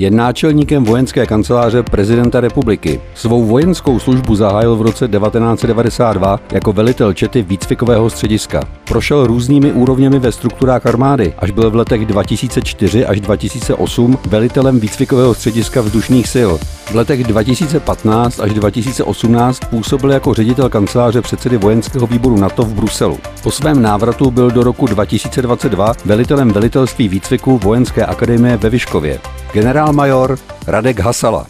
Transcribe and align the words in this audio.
Je 0.00 0.10
náčelníkem 0.10 0.84
vojenské 0.84 1.26
kanceláře 1.26 1.82
prezidenta 1.82 2.40
republiky. 2.40 3.00
Svou 3.14 3.44
vojenskou 3.44 3.98
službu 3.98 4.34
zahájil 4.34 4.76
v 4.76 4.82
roce 4.82 5.08
1992 5.08 6.40
jako 6.52 6.72
velitel 6.72 7.12
čety 7.12 7.42
výcvikového 7.42 8.10
střediska. 8.10 8.62
Prošel 8.84 9.26
různými 9.26 9.72
úrovněmi 9.72 10.18
ve 10.18 10.32
strukturách 10.32 10.86
armády, 10.86 11.34
až 11.38 11.50
byl 11.50 11.70
v 11.70 11.74
letech 11.74 12.06
2004 12.06 13.06
až 13.06 13.20
2008 13.20 14.18
velitelem 14.28 14.80
výcvikového 14.80 15.34
střediska 15.34 15.80
vzdušných 15.80 16.28
sil. 16.34 16.50
V 16.90 16.94
letech 16.94 17.24
2015 17.24 18.40
až 18.40 18.52
2018 18.52 19.60
působil 19.70 20.10
jako 20.10 20.34
ředitel 20.34 20.68
kanceláře 20.68 21.20
předsedy 21.22 21.56
vojenského 21.56 22.06
výboru 22.06 22.36
NATO 22.36 22.62
v 22.62 22.74
Bruselu. 22.74 23.18
Po 23.42 23.50
svém 23.50 23.82
návratu 23.82 24.30
byl 24.30 24.50
do 24.50 24.62
roku 24.62 24.86
2022 24.86 25.92
velitelem 26.04 26.50
velitelství 26.50 27.08
výcviku 27.08 27.58
Vojenské 27.58 28.06
akademie 28.06 28.56
ve 28.56 28.70
Vyškově. 28.70 29.20
Generál 29.52 29.92
major 29.92 30.38
Radek 30.66 31.00
Hasala. 31.00 31.46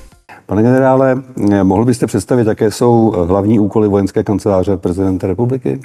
Pane 0.47 0.63
generále, 0.63 1.23
mohl 1.63 1.85
byste 1.85 2.07
představit, 2.07 2.47
jaké 2.47 2.71
jsou 2.71 3.11
hlavní 3.29 3.59
úkoly 3.59 3.89
vojenské 3.89 4.23
kanceláře 4.23 4.77
prezidenta 4.77 5.27
republiky? 5.27 5.81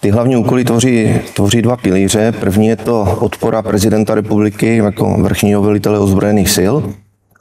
Ty 0.00 0.10
hlavní 0.10 0.36
úkoly 0.36 0.64
tvoří, 0.64 1.14
tvoří 1.34 1.62
dva 1.62 1.76
pilíře. 1.76 2.32
První 2.40 2.66
je 2.66 2.76
to 2.76 3.16
podpora 3.18 3.62
prezidenta 3.62 4.14
republiky 4.14 4.76
jako 4.76 5.16
vrchního 5.22 5.62
velitele 5.62 5.98
ozbrojených 5.98 6.50
sil 6.56 6.74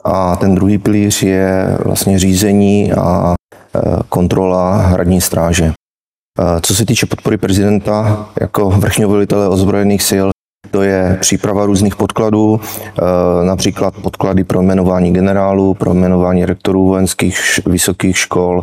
a 0.04 0.36
ten 0.36 0.56
druhý 0.56 0.78
pilíř 0.78 1.24
je 1.24 1.78
vlastně 1.86 2.20
řízení 2.20 2.94
a 2.94 3.34
e, 3.34 3.80
kontrola 4.10 4.78
hradní 4.78 5.22
stráže. 5.22 5.66
E, 5.66 5.74
co 6.62 6.76
se 6.76 6.86
týče 6.86 7.06
podpory 7.06 7.38
prezidenta 7.38 8.28
jako 8.42 8.70
vrchního 8.70 9.10
velitele 9.10 9.50
ozbrojených 9.50 10.04
sil, 10.10 10.28
to 10.72 10.82
je 10.82 11.18
příprava 11.22 11.66
různých 11.66 11.96
podkladů, 11.96 12.60
e, 12.62 13.46
například 13.46 13.94
podklady 14.02 14.44
pro 14.44 14.62
jmenování 14.62 15.14
generálů, 15.14 15.74
pro 15.74 15.94
jmenování 15.94 16.46
rektorů 16.46 16.88
vojenských 16.88 17.60
vysokých 17.66 18.18
škol, 18.18 18.62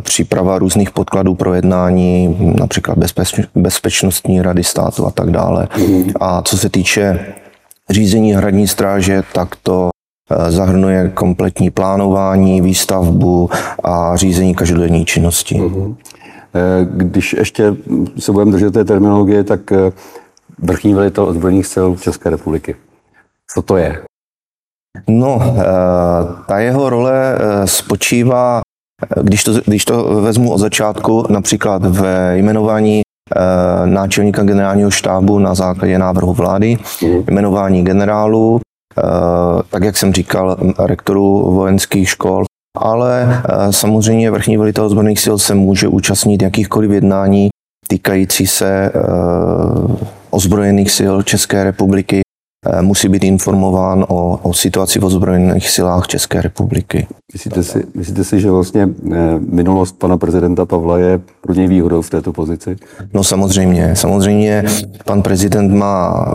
příprava 0.00 0.58
různých 0.58 0.90
podkladů 0.90 1.34
pro 1.34 1.54
jednání, 1.54 2.36
například 2.58 2.98
bezpečnostní 3.54 4.42
rady 4.42 4.64
státu 4.64 5.06
a 5.06 5.10
tak 5.10 5.30
dále. 5.30 5.68
A 6.20 6.42
co 6.42 6.58
se 6.58 6.68
týče 6.68 7.34
řízení 7.90 8.32
hradní 8.32 8.68
stráže, 8.68 9.22
tak 9.32 9.56
to 9.62 9.90
Eh, 10.30 10.50
zahrnuje 10.50 11.10
kompletní 11.14 11.70
plánování, 11.70 12.60
výstavbu 12.60 13.50
a 13.84 14.16
řízení 14.16 14.54
každodenní 14.54 15.04
činnosti. 15.04 15.58
Mhm. 15.58 15.96
Eh, 16.54 16.86
když 16.90 17.32
ještě 17.32 17.76
se 18.18 18.32
budeme 18.32 18.52
držet 18.52 18.74
té 18.74 18.84
terminologie, 18.84 19.44
tak 19.44 19.72
eh, 19.72 19.92
vrchní 20.58 20.94
velitel 20.94 21.24
ozbrojených 21.24 21.66
sil 21.72 21.86
České 21.96 22.30
republiky. 22.30 22.76
Co 23.54 23.62
to 23.62 23.76
je? 23.76 24.02
No, 25.08 25.56
ta 26.48 26.58
jeho 26.58 26.90
role 26.90 27.38
spočívá, 27.64 28.60
když 29.22 29.44
to, 29.44 29.52
když 29.66 29.84
to 29.84 30.20
vezmu 30.20 30.52
od 30.52 30.58
začátku, 30.58 31.24
například 31.30 31.84
ve 31.84 32.38
jmenování 32.38 33.02
náčelníka 33.84 34.42
generálního 34.42 34.90
štábu 34.90 35.38
na 35.38 35.54
základě 35.54 35.98
návrhu 35.98 36.32
vlády, 36.32 36.78
mhm. 37.02 37.24
jmenování 37.28 37.84
generálů, 37.84 38.60
Eh, 38.98 39.62
tak 39.70 39.84
jak 39.84 39.96
jsem 39.96 40.12
říkal, 40.12 40.56
rektorů 40.78 41.52
vojenských 41.52 42.08
škol, 42.08 42.44
ale 42.78 43.42
eh, 43.48 43.72
samozřejmě 43.72 44.30
vrchní 44.30 44.56
velitel 44.56 44.84
ozbrojených 44.84 45.20
sil 45.24 45.36
se 45.38 45.54
může 45.54 45.88
účastnit 45.88 46.42
jakýchkoliv 46.42 46.90
jednání 46.90 47.48
týkající 47.88 48.46
se 48.46 48.92
eh, 48.94 49.00
ozbrojených 50.36 50.90
sil 50.98 51.14
České 51.22 51.64
republiky, 51.64 52.20
musí 52.80 53.08
být 53.08 53.24
informován 53.24 54.04
o, 54.08 54.40
o 54.42 54.54
situaci 54.54 54.98
v 54.98 55.04
ozbrojených 55.04 55.70
silách 55.70 56.06
České 56.06 56.42
republiky. 56.42 57.06
Myslíte 57.32 57.62
si, 57.62 57.86
myslíte 57.94 58.24
si, 58.24 58.40
že 58.40 58.50
vlastně 58.50 58.88
minulost 59.38 59.98
pana 59.98 60.16
prezidenta 60.16 60.66
Pavla 60.66 60.98
je 60.98 61.20
pro 61.40 61.54
něj 61.54 61.66
výhodou 61.68 62.02
v 62.02 62.10
této 62.10 62.32
pozici? 62.32 62.76
No 63.12 63.24
samozřejmě. 63.24 63.96
Samozřejmě 63.96 64.64
pan 65.04 65.22
prezident 65.22 65.74
má 65.74 66.26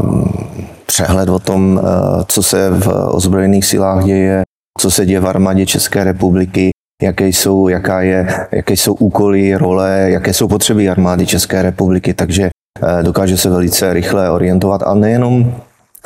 přehled 0.85 1.29
o 1.29 1.39
tom, 1.39 1.79
eh, 1.79 2.23
co 2.27 2.43
se 2.43 2.69
v 2.69 2.87
ozbrojených 3.11 3.65
silách 3.65 4.03
děje, 4.03 4.41
co 4.79 4.91
se 4.91 5.05
děje 5.05 5.19
v 5.19 5.27
armádě 5.27 5.65
České 5.65 6.03
republiky, 6.03 6.69
jaké 7.01 7.27
jsou, 7.27 7.67
jaká 7.67 8.01
je, 8.01 8.47
jaké 8.51 8.73
jsou 8.73 8.93
úkoly, 8.93 9.55
role, 9.55 10.05
jaké 10.07 10.33
jsou 10.33 10.47
potřeby 10.47 10.89
armády 10.89 11.25
České 11.25 11.61
republiky, 11.61 12.13
takže 12.13 12.43
eh, 12.43 12.60
dokáže 13.01 13.37
se 13.37 13.49
velice 13.49 13.93
rychle 13.93 14.31
orientovat 14.31 14.83
a 14.83 14.93
nejenom 14.93 15.55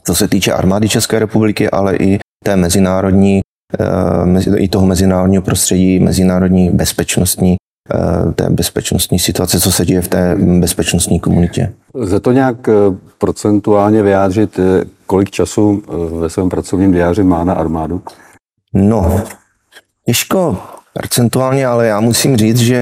co 0.04 0.16
se 0.16 0.28
týče 0.28 0.54
armády 0.54 0.90
České 0.90 1.20
republiky, 1.20 1.70
ale 1.70 1.96
i 1.96 2.20
té 2.44 2.56
mezinárodní, 2.56 3.42
eh, 3.80 4.58
i 4.58 4.68
toho 4.68 4.86
mezinárodního 4.86 5.44
prostředí, 5.44 6.00
mezinárodní 6.00 6.70
bezpečnostní 6.70 7.58
Eh, 7.94 8.32
té 8.32 8.50
bezpečnostní 8.50 9.20
situace, 9.20 9.60
co 9.60 9.72
se 9.72 9.86
děje 9.86 10.02
v 10.02 10.08
té 10.08 10.36
bezpečnostní 10.60 11.20
komunitě. 11.20 11.74
Lze 11.96 12.20
to 12.20 12.32
nějak 12.32 12.70
eh, 12.70 12.74
procentuálně 13.18 14.04
vyjádřit, 14.04 14.60
eh, 14.60 14.86
kolik 15.06 15.32
času 15.32 15.84
ve 16.20 16.30
svém 16.30 16.50
pracovním 16.50 16.92
diáři 16.92 17.24
má 17.24 17.44
na 17.44 17.54
armádu? 17.54 18.02
No, 18.74 19.24
těžko 20.06 20.58
procentuálně, 20.94 21.68
ale 21.68 21.88
já 21.88 22.00
musím 22.00 22.38
říct, 22.38 22.58
že 22.58 22.80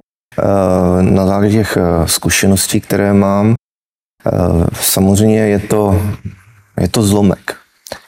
na 1.01 1.25
základě 1.25 1.51
těch 1.51 1.77
zkušeností, 2.05 2.81
které 2.81 3.13
mám, 3.13 3.53
samozřejmě 4.73 5.39
je 5.39 5.59
to, 5.59 6.01
je 6.81 6.87
to 6.87 7.03
zlomek. 7.03 7.55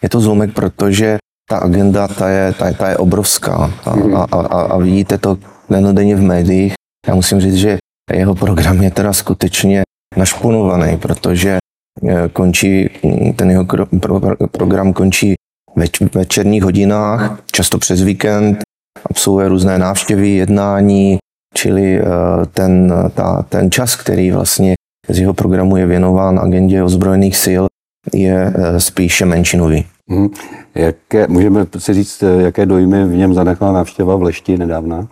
Je 0.02 0.10
to 0.10 0.20
zlomek, 0.20 0.54
protože 0.54 1.18
ta 1.50 1.58
agenda, 1.58 2.08
ta 2.08 2.30
je, 2.30 2.54
ta 2.54 2.72
ta 2.72 2.90
je 2.90 2.98
obrovská. 2.98 3.74
A, 3.86 3.92
a, 4.16 4.24
a, 4.32 4.62
a 4.62 4.78
vidíte 4.78 5.18
to 5.18 5.38
denodenně 5.70 6.16
v 6.16 6.22
médiích. 6.22 6.74
Já 7.08 7.16
musím 7.16 7.42
říct, 7.42 7.56
že 7.56 7.78
jeho 8.14 8.36
program 8.36 8.82
je 8.82 8.92
teda 8.92 9.14
skutečně 9.14 9.84
našponovaný, 10.18 10.98
protože 10.98 11.58
eh, 12.10 12.30
končí, 12.34 12.90
mm, 13.04 13.34
ten 13.34 13.52
jeho 13.52 13.66
program 14.52 14.94
končí 14.94 15.34
ve 15.76 15.86
večerních 16.14 16.64
hodinách, 16.64 17.40
často 17.52 17.78
přes 17.78 18.02
víkend, 18.02 18.58
absolvuje 19.10 19.48
různé 19.48 19.80
návštěvy, 19.80 20.30
jednání, 20.30 21.18
čili 21.56 22.00
eh, 22.00 22.06
ten, 22.54 22.94
ta, 23.14 23.42
ten 23.50 23.72
čas, 23.72 23.96
který 23.96 24.32
vlastně 24.32 24.76
z 25.10 25.20
jeho 25.20 25.34
programu 25.34 25.78
je 25.78 25.86
věnován 25.86 26.40
agendě 26.40 26.84
ozbrojených 26.84 27.38
sil, 27.46 27.64
je 28.14 28.54
eh, 28.56 28.80
spíše 28.80 29.26
menšinový. 29.26 29.86
Hmm. 30.10 30.30
Jaké, 30.76 31.28
můžeme 31.28 31.68
si 31.78 31.94
říct, 31.94 32.24
jaké 32.40 32.66
dojmy 32.66 33.06
v 33.06 33.16
něm 33.16 33.34
zanechala 33.34 33.72
návštěva 33.72 34.16
v 34.16 34.22
Lešti 34.22 34.58
nedávna? 34.58 35.08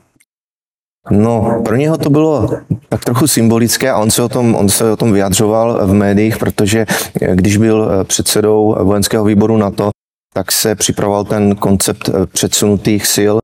No, 1.12 1.62
pro 1.66 1.76
něho 1.76 1.98
to 1.98 2.10
bylo 2.10 2.50
tak 2.90 3.06
trochu 3.06 3.28
symbolické 3.28 3.92
a 3.92 3.98
on 3.98 4.12
se 4.12 4.24
o 4.24 4.30
tom, 4.30 4.56
on 4.56 4.70
se 4.70 4.92
o 4.92 4.96
tom 4.96 5.12
vyjadřoval 5.12 5.88
v 5.88 5.94
médiích, 5.94 6.38
protože 6.38 6.86
eh, 7.22 7.36
když 7.36 7.58
byl 7.58 7.92
eh, 7.92 8.04
předsedou 8.04 8.76
vojenského 8.84 9.26
výboru 9.26 9.58
NATO, 9.58 9.90
tak 10.34 10.52
se 10.52 10.76
připravoval 10.76 11.24
ten 11.24 11.56
koncept 11.56 12.10
eh, 12.10 12.26
předsunutých 12.26 13.08
sil, 13.16 13.36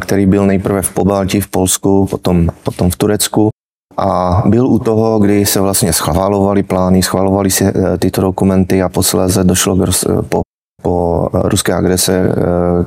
který 0.00 0.26
byl 0.26 0.46
nejprve 0.46 0.82
v 0.82 0.94
Pobaltí, 0.94 1.40
v 1.40 1.48
Polsku, 1.48 2.06
potom, 2.06 2.48
potom 2.62 2.90
v 2.90 2.96
Turecku. 2.96 3.48
A 3.96 4.42
byl 4.46 4.66
u 4.66 4.78
toho, 4.78 5.18
kdy 5.18 5.46
se 5.46 5.60
vlastně 5.60 5.92
schvalovali 5.92 6.62
plány, 6.62 7.02
schvalovali 7.02 7.50
se 7.50 7.72
tyto 7.98 8.20
dokumenty 8.20 8.82
a 8.82 8.88
posléze 8.88 9.44
došlo 9.44 9.76
k, 9.76 9.80
po, 10.28 10.40
po 10.82 11.28
ruské 11.32 11.74
agrese 11.74 12.32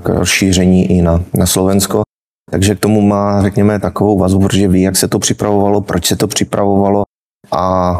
k 0.04 0.10
rozšíření 0.10 0.92
i 0.92 1.02
na, 1.02 1.22
na 1.34 1.46
Slovensko. 1.46 2.02
Takže 2.52 2.76
k 2.76 2.80
tomu 2.80 3.02
má, 3.02 3.42
řekněme, 3.42 3.80
takovou 3.80 4.18
vazbu, 4.18 4.40
protože 4.40 4.68
ví, 4.68 4.82
jak 4.82 4.96
se 4.96 5.08
to 5.08 5.20
připravovalo, 5.20 5.82
proč 5.82 6.06
se 6.06 6.16
to 6.16 6.28
připravovalo 6.28 7.04
a 7.52 7.96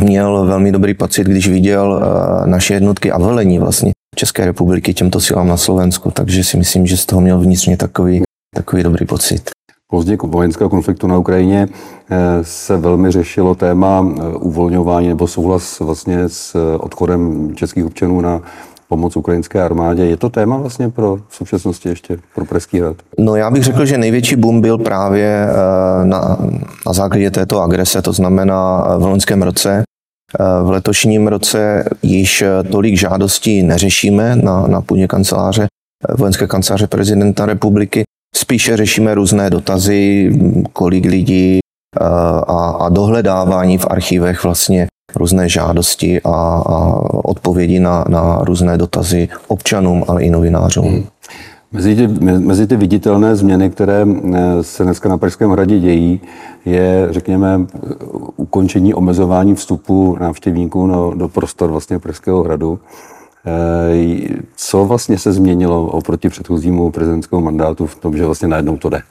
měl 0.00 0.46
velmi 0.46 0.72
dobrý 0.72 0.94
pocit, 0.94 1.26
když 1.26 1.48
viděl 1.48 2.02
eh, 2.02 2.46
naše 2.46 2.74
jednotky 2.74 3.12
a 3.12 3.18
velení 3.18 3.58
vlastně 3.58 3.92
České 4.16 4.44
republiky 4.44 4.94
těmto 4.94 5.20
silám 5.20 5.48
na 5.48 5.56
Slovensku, 5.56 6.10
takže 6.10 6.44
si 6.44 6.56
myslím, 6.56 6.86
že 6.86 6.96
z 6.96 7.06
toho 7.06 7.20
měl 7.20 7.38
vnitřně 7.38 7.76
takový, 7.76 8.22
takový 8.54 8.82
dobrý 8.82 9.06
pocit. 9.06 9.50
Po 9.92 9.98
vzniku 9.98 10.28
vojenského 10.28 10.70
konfliktu 10.70 11.06
na 11.06 11.18
Ukrajině 11.18 11.68
eh, 12.10 12.16
se 12.42 12.76
velmi 12.76 13.10
řešilo 13.10 13.54
téma 13.54 14.06
eh, 14.06 14.36
uvolňování 14.36 15.08
nebo 15.08 15.28
souhlas 15.28 15.80
vlastně 15.80 16.28
s 16.28 16.76
odchodem 16.78 17.50
českých 17.54 17.86
občanů 17.86 18.20
na 18.20 18.40
pomoc 18.88 19.16
ukrajinské 19.16 19.62
armádě. 19.62 20.04
Je 20.04 20.16
to 20.16 20.30
téma 20.30 20.56
vlastně 20.56 20.88
pro 20.88 21.16
v 21.28 21.34
současnosti 21.34 21.88
ještě 21.88 22.18
pro 22.34 22.44
Pražský 22.44 22.80
hrad? 22.80 22.96
No 23.18 23.36
já 23.36 23.50
bych 23.50 23.62
řekl, 23.62 23.84
že 23.84 23.98
největší 23.98 24.36
boom 24.36 24.60
byl 24.60 24.78
právě 24.78 25.48
eh, 25.48 26.04
na, 26.04 26.38
na 26.86 26.92
základě 26.92 27.30
této 27.30 27.60
agrese, 27.60 28.02
to 28.02 28.12
znamená 28.12 28.84
v 28.98 29.02
loňském 29.06 29.42
roce. 29.42 29.82
Eh, 30.40 30.62
v 30.62 30.70
letošním 30.70 31.26
roce 31.26 31.84
již 32.02 32.44
tolik 32.70 32.98
žádostí 32.98 33.62
neřešíme 33.62 34.36
na, 34.36 34.66
na 34.66 34.80
půdě 34.80 35.06
kanceláře, 35.06 35.66
eh, 36.08 36.14
vojenské 36.16 36.46
kanceláře 36.46 36.86
prezidenta 36.86 37.46
republiky. 37.46 38.02
Spíše 38.36 38.76
řešíme 38.76 39.14
různé 39.14 39.50
dotazy, 39.50 40.32
kolik 40.72 41.04
lidí 41.04 41.58
a, 42.00 42.70
a 42.70 42.88
dohledávání 42.88 43.78
v 43.78 43.86
archivech 43.90 44.44
vlastně 44.44 44.86
různé 45.16 45.48
žádosti 45.48 46.20
a, 46.24 46.28
a 46.66 46.94
odpovědi 47.24 47.80
na, 47.80 48.04
na 48.08 48.38
různé 48.44 48.78
dotazy 48.78 49.28
občanům, 49.48 50.04
ale 50.08 50.22
i 50.22 50.30
novinářům. 50.30 50.88
Hmm. 50.88 51.04
Mezi 51.72 51.96
ty, 51.96 52.06
mezi 52.38 52.66
ty 52.66 52.76
viditelné 52.76 53.36
změny, 53.36 53.70
které 53.70 54.06
eh, 54.34 54.62
se 54.62 54.84
dneska 54.84 55.08
na 55.08 55.18
Pražském 55.18 55.50
hradě 55.50 55.80
dějí, 55.80 56.20
je, 56.64 57.08
řekněme, 57.10 57.60
ukončení 58.36 58.94
omezování 58.94 59.54
vstupu 59.54 60.16
návštěvníků 60.20 60.86
no, 60.86 61.14
do 61.14 61.28
prostor 61.28 61.70
vlastně 61.70 61.98
Pražského 61.98 62.42
hradu. 62.42 62.78
Eh, 63.46 64.28
co 64.56 64.84
vlastně 64.84 65.18
se 65.18 65.32
změnilo 65.32 65.86
oproti 65.86 66.28
předchozímu 66.28 66.90
prezidentskému 66.90 67.42
mandátu 67.42 67.86
v 67.86 67.94
tom, 67.94 68.16
že 68.16 68.26
vlastně 68.26 68.48
najednou 68.48 68.76
to 68.76 68.88
jde? 68.88 69.02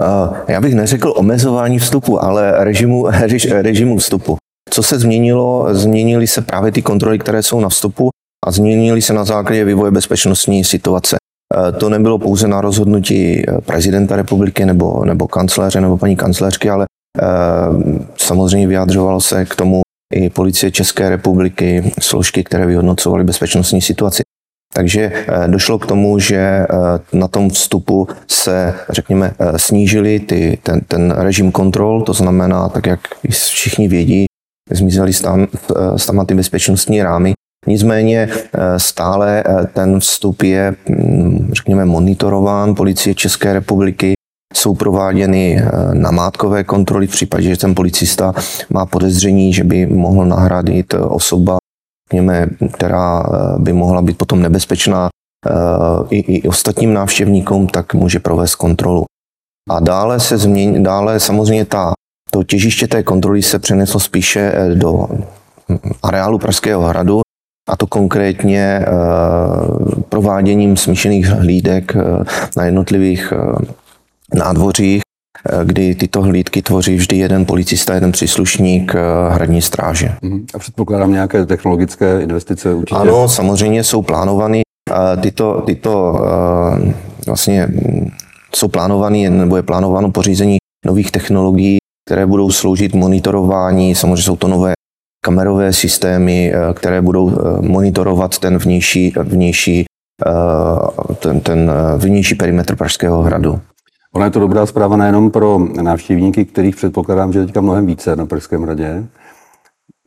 Eh, 0.00 0.52
já 0.52 0.60
bych 0.60 0.74
neřekl 0.74 1.12
omezování 1.16 1.78
vstupu, 1.78 2.24
ale 2.24 2.64
režimu, 2.64 3.06
rež, 3.10 3.50
režimu 3.50 3.98
vstupu. 3.98 4.36
Co 4.70 4.82
se 4.82 4.98
změnilo? 4.98 5.66
Změnily 5.70 6.26
se 6.26 6.42
právě 6.42 6.72
ty 6.72 6.82
kontroly, 6.82 7.18
které 7.18 7.42
jsou 7.42 7.60
na 7.60 7.68
vstupu 7.68 8.10
a 8.46 8.50
změnily 8.50 9.02
se 9.02 9.12
na 9.12 9.24
základě 9.24 9.64
vývoje 9.64 9.90
bezpečnostní 9.90 10.64
situace. 10.64 11.16
Eh, 11.16 11.72
to 11.72 11.88
nebylo 11.88 12.18
pouze 12.18 12.48
na 12.48 12.60
rozhodnutí 12.60 13.42
prezidenta 13.66 14.16
republiky 14.16 14.66
nebo, 14.66 15.04
nebo 15.04 15.28
kancléře 15.28 15.80
nebo 15.80 15.98
paní 15.98 16.16
kancléřky, 16.16 16.70
ale 16.70 16.86
samozřejmě 18.16 18.68
vyjadřovalo 18.68 19.20
se 19.20 19.44
k 19.44 19.56
tomu 19.56 19.80
i 20.14 20.30
policie 20.30 20.70
České 20.70 21.08
republiky, 21.08 21.92
složky, 22.00 22.44
které 22.44 22.66
vyhodnocovaly 22.66 23.24
bezpečnostní 23.24 23.82
situaci. 23.82 24.22
Takže 24.74 25.12
eh, 25.12 25.48
došlo 25.48 25.78
k 25.78 25.86
tomu, 25.86 26.18
že 26.18 26.36
eh, 26.36 26.66
na 27.12 27.28
tom 27.28 27.50
vstupu 27.50 28.08
se, 28.28 28.74
řekněme, 28.88 29.32
eh, 29.38 29.58
snížili 29.58 30.20
ty, 30.20 30.58
ten, 30.62 30.80
ten 30.80 31.10
režim 31.10 31.52
kontrol, 31.52 32.02
to 32.02 32.12
znamená, 32.12 32.68
tak 32.68 32.86
jak 32.86 33.00
všichni 33.28 33.88
vědí, 33.88 34.26
zmizely 34.70 35.12
tam, 35.12 35.46
tam 36.06 36.26
ty 36.26 36.34
bezpečnostní 36.34 37.02
rámy. 37.02 37.32
Nicméně 37.66 38.28
stále 38.76 39.44
ten 39.72 40.00
vstup 40.00 40.42
je, 40.42 40.74
hm, 40.88 41.50
řekněme, 41.52 41.84
monitorován 41.84 42.74
policie 42.74 43.14
České 43.14 43.52
republiky 43.52 44.14
jsou 44.58 44.74
prováděny 44.74 45.56
eh, 45.56 45.94
namátkové 45.94 46.64
kontroly 46.64 47.06
v 47.06 47.10
případě, 47.10 47.42
že 47.42 47.56
ten 47.56 47.74
policista 47.74 48.34
má 48.70 48.86
podezření, 48.86 49.52
že 49.52 49.64
by 49.64 49.86
mohl 49.86 50.26
nahradit 50.26 50.94
eh, 50.94 50.98
osoba, 50.98 51.58
řekněme, 52.10 52.46
která 52.72 53.22
eh, 53.22 53.58
by 53.58 53.72
mohla 53.72 54.02
být 54.02 54.18
potom 54.18 54.42
nebezpečná 54.42 55.08
i, 56.10 56.18
i 56.18 56.48
ostatním 56.48 56.94
návštěvníkům, 56.94 57.66
tak 57.66 57.94
může 57.94 58.18
provést 58.18 58.54
kontrolu. 58.54 59.04
A 59.70 59.80
dále 59.80 60.20
se 60.20 60.38
změní, 60.38 60.82
dále 60.82 61.20
samozřejmě 61.20 61.64
ta, 61.64 61.92
to 62.30 62.44
těžiště 62.44 62.88
té 62.88 63.02
kontroly 63.02 63.42
se 63.42 63.58
přeneslo 63.58 64.00
spíše 64.00 64.52
do 64.74 65.06
hm, 65.68 65.78
areálu 66.02 66.38
Pražského 66.38 66.82
hradu, 66.82 67.20
a 67.68 67.76
to 67.76 67.86
konkrétně 67.86 68.86
prováděním 70.08 70.76
smíšených 70.76 71.26
hlídek 71.26 71.96
na 72.56 72.64
jednotlivých 72.64 73.32
nádvořích, 74.34 75.02
eh, 75.48 75.64
kdy 75.64 75.94
tyto 75.94 76.22
hlídky 76.22 76.62
tvoří 76.62 76.96
vždy 76.96 77.16
jeden 77.16 77.46
policista, 77.46 77.94
jeden 77.94 78.12
příslušník 78.12 78.94
eh, 78.94 78.98
hradní 79.30 79.62
stráže. 79.62 80.14
Mhm. 80.22 80.46
A 80.54 80.58
předpokládám 80.58 81.12
nějaké 81.12 81.46
technologické 81.46 82.22
investice 82.22 82.74
určitě? 82.74 83.00
Ano, 83.00 83.28
samozřejmě 83.28 83.84
jsou 83.84 84.02
plánovány. 84.02 84.62
Tyto, 85.20 85.62
tyto 85.66 86.20
eh, 86.24 86.94
vlastně 87.26 87.68
jsou 88.54 88.68
plánovány, 88.68 89.30
nebo 89.30 89.56
je 89.56 89.62
plánováno 89.62 90.10
pořízení 90.10 90.56
nových 90.86 91.10
technologií, 91.10 91.78
které 92.06 92.26
budou 92.26 92.50
sloužit 92.50 92.94
monitorování. 92.94 93.94
Samozřejmě 93.94 94.22
jsou 94.22 94.36
to 94.36 94.48
nové 94.48 94.72
kamerové 95.24 95.72
systémy, 95.72 96.52
které 96.74 97.02
budou 97.02 97.38
monitorovat 97.60 98.38
ten 98.38 98.58
vnější, 98.58 99.12
vnější 99.22 99.84
ten, 101.18 101.40
ten 101.40 101.72
vnější 101.96 102.34
perimetr 102.34 102.76
Pražského 102.76 103.22
hradu. 103.22 103.60
Ona 104.14 104.24
je 104.24 104.30
to 104.30 104.40
dobrá 104.40 104.66
zpráva 104.66 104.96
nejenom 104.96 105.30
pro 105.30 105.58
návštěvníky, 105.82 106.44
kterých 106.44 106.76
předpokládám, 106.76 107.32
že 107.32 107.38
je 107.38 107.46
teďka 107.46 107.60
mnohem 107.60 107.86
více 107.86 108.16
na 108.16 108.26
Pražském 108.26 108.64
radě. 108.64 109.04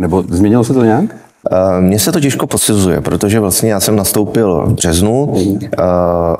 Nebo 0.01 0.21
změnilo 0.21 0.63
se 0.63 0.73
to 0.73 0.83
nějak? 0.83 1.15
Eh, 1.51 1.81
mně 1.81 1.99
se 1.99 2.11
to 2.11 2.19
těžko 2.19 2.47
posuzuje, 2.47 3.01
protože 3.01 3.39
vlastně 3.39 3.71
já 3.71 3.79
jsem 3.79 3.95
nastoupil 3.95 4.65
v 4.65 4.73
březnu 4.73 5.33
eh, 5.63 5.67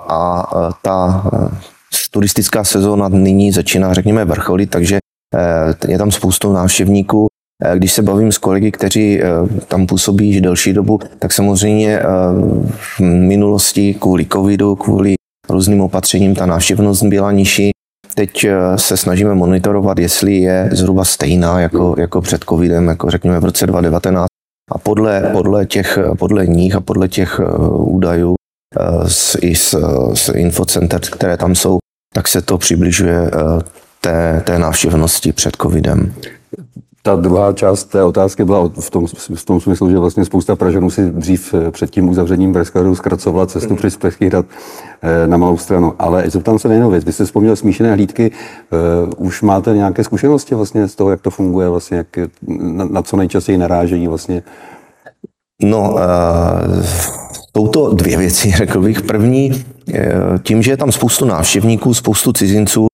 a 0.08 0.44
eh, 0.56 0.74
ta 0.82 1.24
turistická 2.12 2.64
sezóna 2.64 3.10
nyní 3.10 3.52
začíná, 3.52 3.94
řekněme, 3.94 4.26
vrcholit, 4.26 4.70
takže 4.70 5.00
je 5.88 5.98
tam 5.98 6.12
spoustu 6.12 6.54
návštěvníků. 6.54 7.28
Když 7.76 7.94
se 7.94 8.02
bavím 8.02 8.32
s 8.32 8.38
kolegy, 8.38 8.72
kteří 8.72 9.22
tam 9.68 9.88
působí 9.88 10.28
již 10.28 10.42
delší 10.42 10.74
dobu, 10.74 11.00
tak 11.20 11.34
samozřejmě 11.34 12.02
v 12.98 13.00
minulosti 13.00 13.94
kvůli 13.94 14.26
covidu, 14.26 14.76
kvůli 14.76 15.16
různým 15.50 15.82
opatřením 15.82 16.36
ta 16.36 16.46
návštěvnost 16.46 17.04
byla 17.04 17.32
nižší. 17.32 17.72
Teď 18.16 18.44
eh, 18.44 18.78
se 18.78 18.98
snažíme 18.98 19.36
monitorovat, 19.36 20.00
jestli 20.00 20.36
je 20.36 20.70
zhruba 20.72 21.06
stejná 21.06 21.60
jako, 21.60 21.96
jako 21.98 22.22
před 22.22 22.44
covidem, 22.44 22.88
jako 22.88 23.10
řekněme 23.10 23.40
v 23.40 23.46
roce 23.46 23.68
2019. 23.68 24.28
A 24.72 24.78
podle, 24.78 25.30
podle, 25.32 25.66
těch, 25.66 26.00
podle 26.20 26.48
nich 26.48 26.76
a 26.76 26.82
podle 26.82 27.08
těch 27.08 27.40
eh, 27.40 27.58
údajů 27.74 28.36
eh, 28.80 29.10
z, 29.10 29.38
i 29.42 29.56
z, 29.56 29.76
z 30.14 30.30
infocenter, 30.30 31.00
které 31.00 31.38
tam 31.38 31.56
jsou, 31.56 31.78
tak 32.14 32.28
se 32.28 32.42
to 32.42 32.58
přibližuje 32.58 33.32
té, 34.02 34.42
té 34.46 34.60
návštěvnosti 34.60 35.34
před 35.34 35.56
covidem 35.62 36.14
ta 37.04 37.16
druhá 37.16 37.54
část 37.54 37.84
té 37.84 38.04
otázky 38.04 38.46
byla 38.46 38.70
v 38.80 38.90
tom, 38.90 39.08
v 39.36 39.46
tom 39.46 39.60
smyslu, 39.60 39.90
že 39.90 39.98
vlastně 39.98 40.26
spousta 40.26 40.56
Pražanů 40.56 40.90
si 40.90 41.10
dřív 41.10 41.54
eh, 41.54 41.72
před 41.72 41.90
tím 41.90 42.10
uzavřením 42.10 42.54
Pražského 42.54 42.96
zkracovala 42.96 43.46
cestu 43.46 43.76
přes 43.76 43.98
Pražský 43.98 44.26
hrad 44.26 44.46
eh, 45.02 45.28
na 45.28 45.38
malou 45.38 45.58
stranu. 45.58 45.94
Ale 46.00 46.24
zeptám 46.30 46.60
se 46.60 46.68
na 46.68 46.74
jinou 46.74 46.90
věc. 46.90 47.06
Vy 47.06 47.14
jste 47.14 47.26
vzpomněl 47.26 47.56
smíšené 47.56 47.94
hlídky. 47.94 48.32
Uh, 49.18 49.28
už 49.28 49.42
máte 49.42 49.76
nějaké 49.76 50.04
zkušenosti 50.04 50.56
vlastně 50.56 50.88
z 50.88 50.96
toho, 50.96 51.10
jak 51.10 51.22
to 51.22 51.30
funguje, 51.30 51.70
vlastně, 51.70 51.98
jak, 51.98 52.08
na, 52.48 52.86
na 52.86 53.02
co 53.02 53.18
nejčastěji 53.18 53.58
narážejí 53.58 54.08
vlastně? 54.08 54.44
No, 55.64 55.94
uh, 55.94 56.84
jsou 57.58 57.68
to 57.68 57.94
dvě 57.94 58.18
věci, 58.18 58.52
řekl 58.58 58.82
bych. 58.82 59.02
První, 59.02 59.66
tím, 60.44 60.62
že 60.62 60.72
je 60.72 60.78
tam 60.78 60.92
spoustu 60.92 61.26
návštěvníků, 61.26 61.94
spoustu 61.94 62.34
cizinců, 62.34 62.88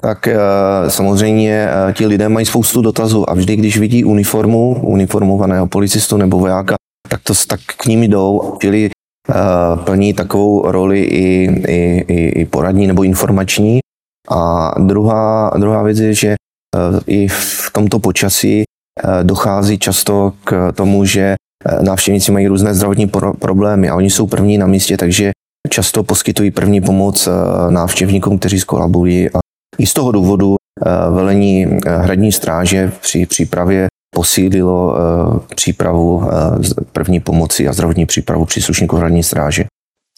tak 0.00 0.28
eh, 0.28 0.38
samozřejmě 0.88 1.68
eh, 1.70 1.92
ti 1.92 2.06
lidé 2.06 2.28
mají 2.28 2.46
spoustu 2.46 2.82
dotazů 2.82 3.30
a 3.30 3.34
vždy, 3.34 3.56
když 3.56 3.78
vidí 3.78 4.04
uniformu, 4.04 4.80
uniformovaného 4.82 5.66
policistu 5.66 6.16
nebo 6.16 6.38
vojáka, 6.38 6.74
tak, 7.08 7.20
to, 7.22 7.32
tak 7.48 7.60
k 7.60 7.86
ním 7.86 8.02
jdou, 8.02 8.56
čili 8.60 8.90
eh, 8.90 9.34
plní 9.84 10.14
takovou 10.14 10.70
roli 10.70 11.00
i, 11.00 11.50
i, 11.68 12.04
i, 12.40 12.44
poradní 12.44 12.86
nebo 12.86 13.02
informační. 13.02 13.80
A 14.30 14.70
druhá, 14.78 15.52
druhá 15.58 15.82
věc 15.82 15.98
je, 15.98 16.14
že 16.14 16.34
i 17.06 17.28
v 17.28 17.70
tomto 17.72 17.98
počasí 17.98 18.64
dochází 19.22 19.78
často 19.78 20.32
k 20.44 20.72
tomu, 20.72 21.04
že 21.04 21.34
návštěvníci 21.80 22.32
mají 22.32 22.48
různé 22.48 22.74
zdravotní 22.74 23.10
problémy 23.38 23.88
a 23.88 23.96
oni 23.96 24.10
jsou 24.10 24.26
první 24.26 24.58
na 24.58 24.66
místě, 24.66 24.96
takže 24.96 25.30
často 25.70 26.02
poskytují 26.02 26.50
první 26.50 26.80
pomoc 26.80 27.28
návštěvníkům, 27.70 28.38
kteří 28.38 28.60
skolabují 28.60 29.30
a 29.30 29.38
i 29.78 29.86
z 29.86 29.92
toho 29.92 30.12
důvodu 30.12 30.56
eh, 30.56 31.10
velení 31.10 31.66
eh, 31.66 31.96
hradní 31.96 32.32
stráže 32.32 32.92
při 33.00 33.26
přípravě 33.26 33.86
posílilo 34.14 34.96
eh, 34.96 35.54
přípravu 35.54 36.22
první 36.92 37.20
pomoci 37.20 37.68
a 37.68 37.72
zdravotní 37.72 38.06
přípravu 38.06 38.44
příslušníků 38.44 38.96
hradní 38.96 39.22
stráže. 39.22 39.64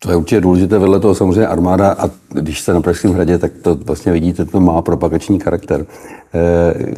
To 0.03 0.11
je 0.11 0.17
určitě 0.17 0.41
důležité, 0.41 0.79
vedle 0.79 1.01
toho 1.01 1.15
samozřejmě 1.15 1.47
armáda 1.47 1.93
a 1.93 2.11
když 2.29 2.61
jste 2.61 2.73
na 2.73 2.81
Pražském 2.81 3.13
hradě, 3.13 3.39
tak 3.39 3.53
to 3.63 3.75
vlastně 3.75 4.13
vidíte, 4.13 4.45
to 4.45 4.61
má 4.61 4.83
propagační 4.83 5.41
charakter. 5.41 5.87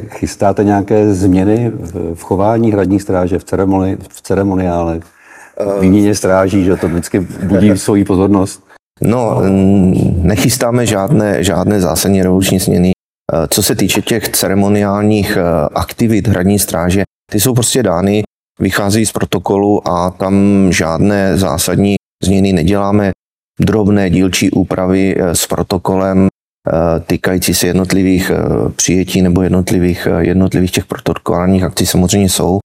Chystáte 0.09 0.65
nějaké 0.65 1.15
změny 1.15 1.73
v 2.15 2.23
chování 2.23 2.73
hradní 2.73 3.01
stráže, 3.01 3.39
v, 3.39 3.45
ceremoni, 3.45 3.97
v 4.09 4.23
ceremoniálech, 4.23 5.03
v 5.79 5.81
výměně 5.81 6.15
stráží, 6.15 6.65
že 6.65 6.77
to 6.77 6.89
vždycky 6.89 7.21
budí 7.21 7.71
svoji 7.79 8.05
pozornost? 8.05 8.63
No, 9.05 9.43
nechystáme 10.23 10.87
žádné, 10.87 11.45
žádné 11.45 11.81
zásadní 11.81 12.23
revoluční 12.23 12.59
změny. 12.59 12.93
Eh, 13.33 13.49
co 13.51 13.63
se 13.63 13.75
týče 13.75 14.03
těch 14.03 14.29
ceremoniálních 14.29 15.37
eh, 15.37 15.69
aktivit 15.75 16.29
hradní 16.29 16.59
stráže, 16.59 17.03
ty 17.33 17.41
jsou 17.41 17.55
prostě 17.55 17.83
dány, 17.83 18.23
vychází 18.61 19.07
z 19.07 19.13
protokolu 19.13 19.89
a 19.89 20.11
tam 20.11 20.35
žádné 20.73 21.39
zásadní 21.39 21.95
změny 22.25 22.53
neděláme. 22.53 23.11
Drobné 23.61 24.11
dílčí 24.11 24.51
úpravy 24.51 25.17
eh, 25.17 25.35
s 25.35 25.47
protokolem 25.47 26.29
týkající 27.07 27.55
se 27.55 27.67
jednotlivých 27.67 28.31
přijetí 28.77 29.23
nebo 29.23 29.43
jednotlivých, 29.43 30.09
jednotlivých 30.19 30.71
těch 30.71 30.87
protokolárních 30.87 31.63
akcí 31.63 31.87
samozřejmě 31.87 32.29
jsou, 32.29 32.59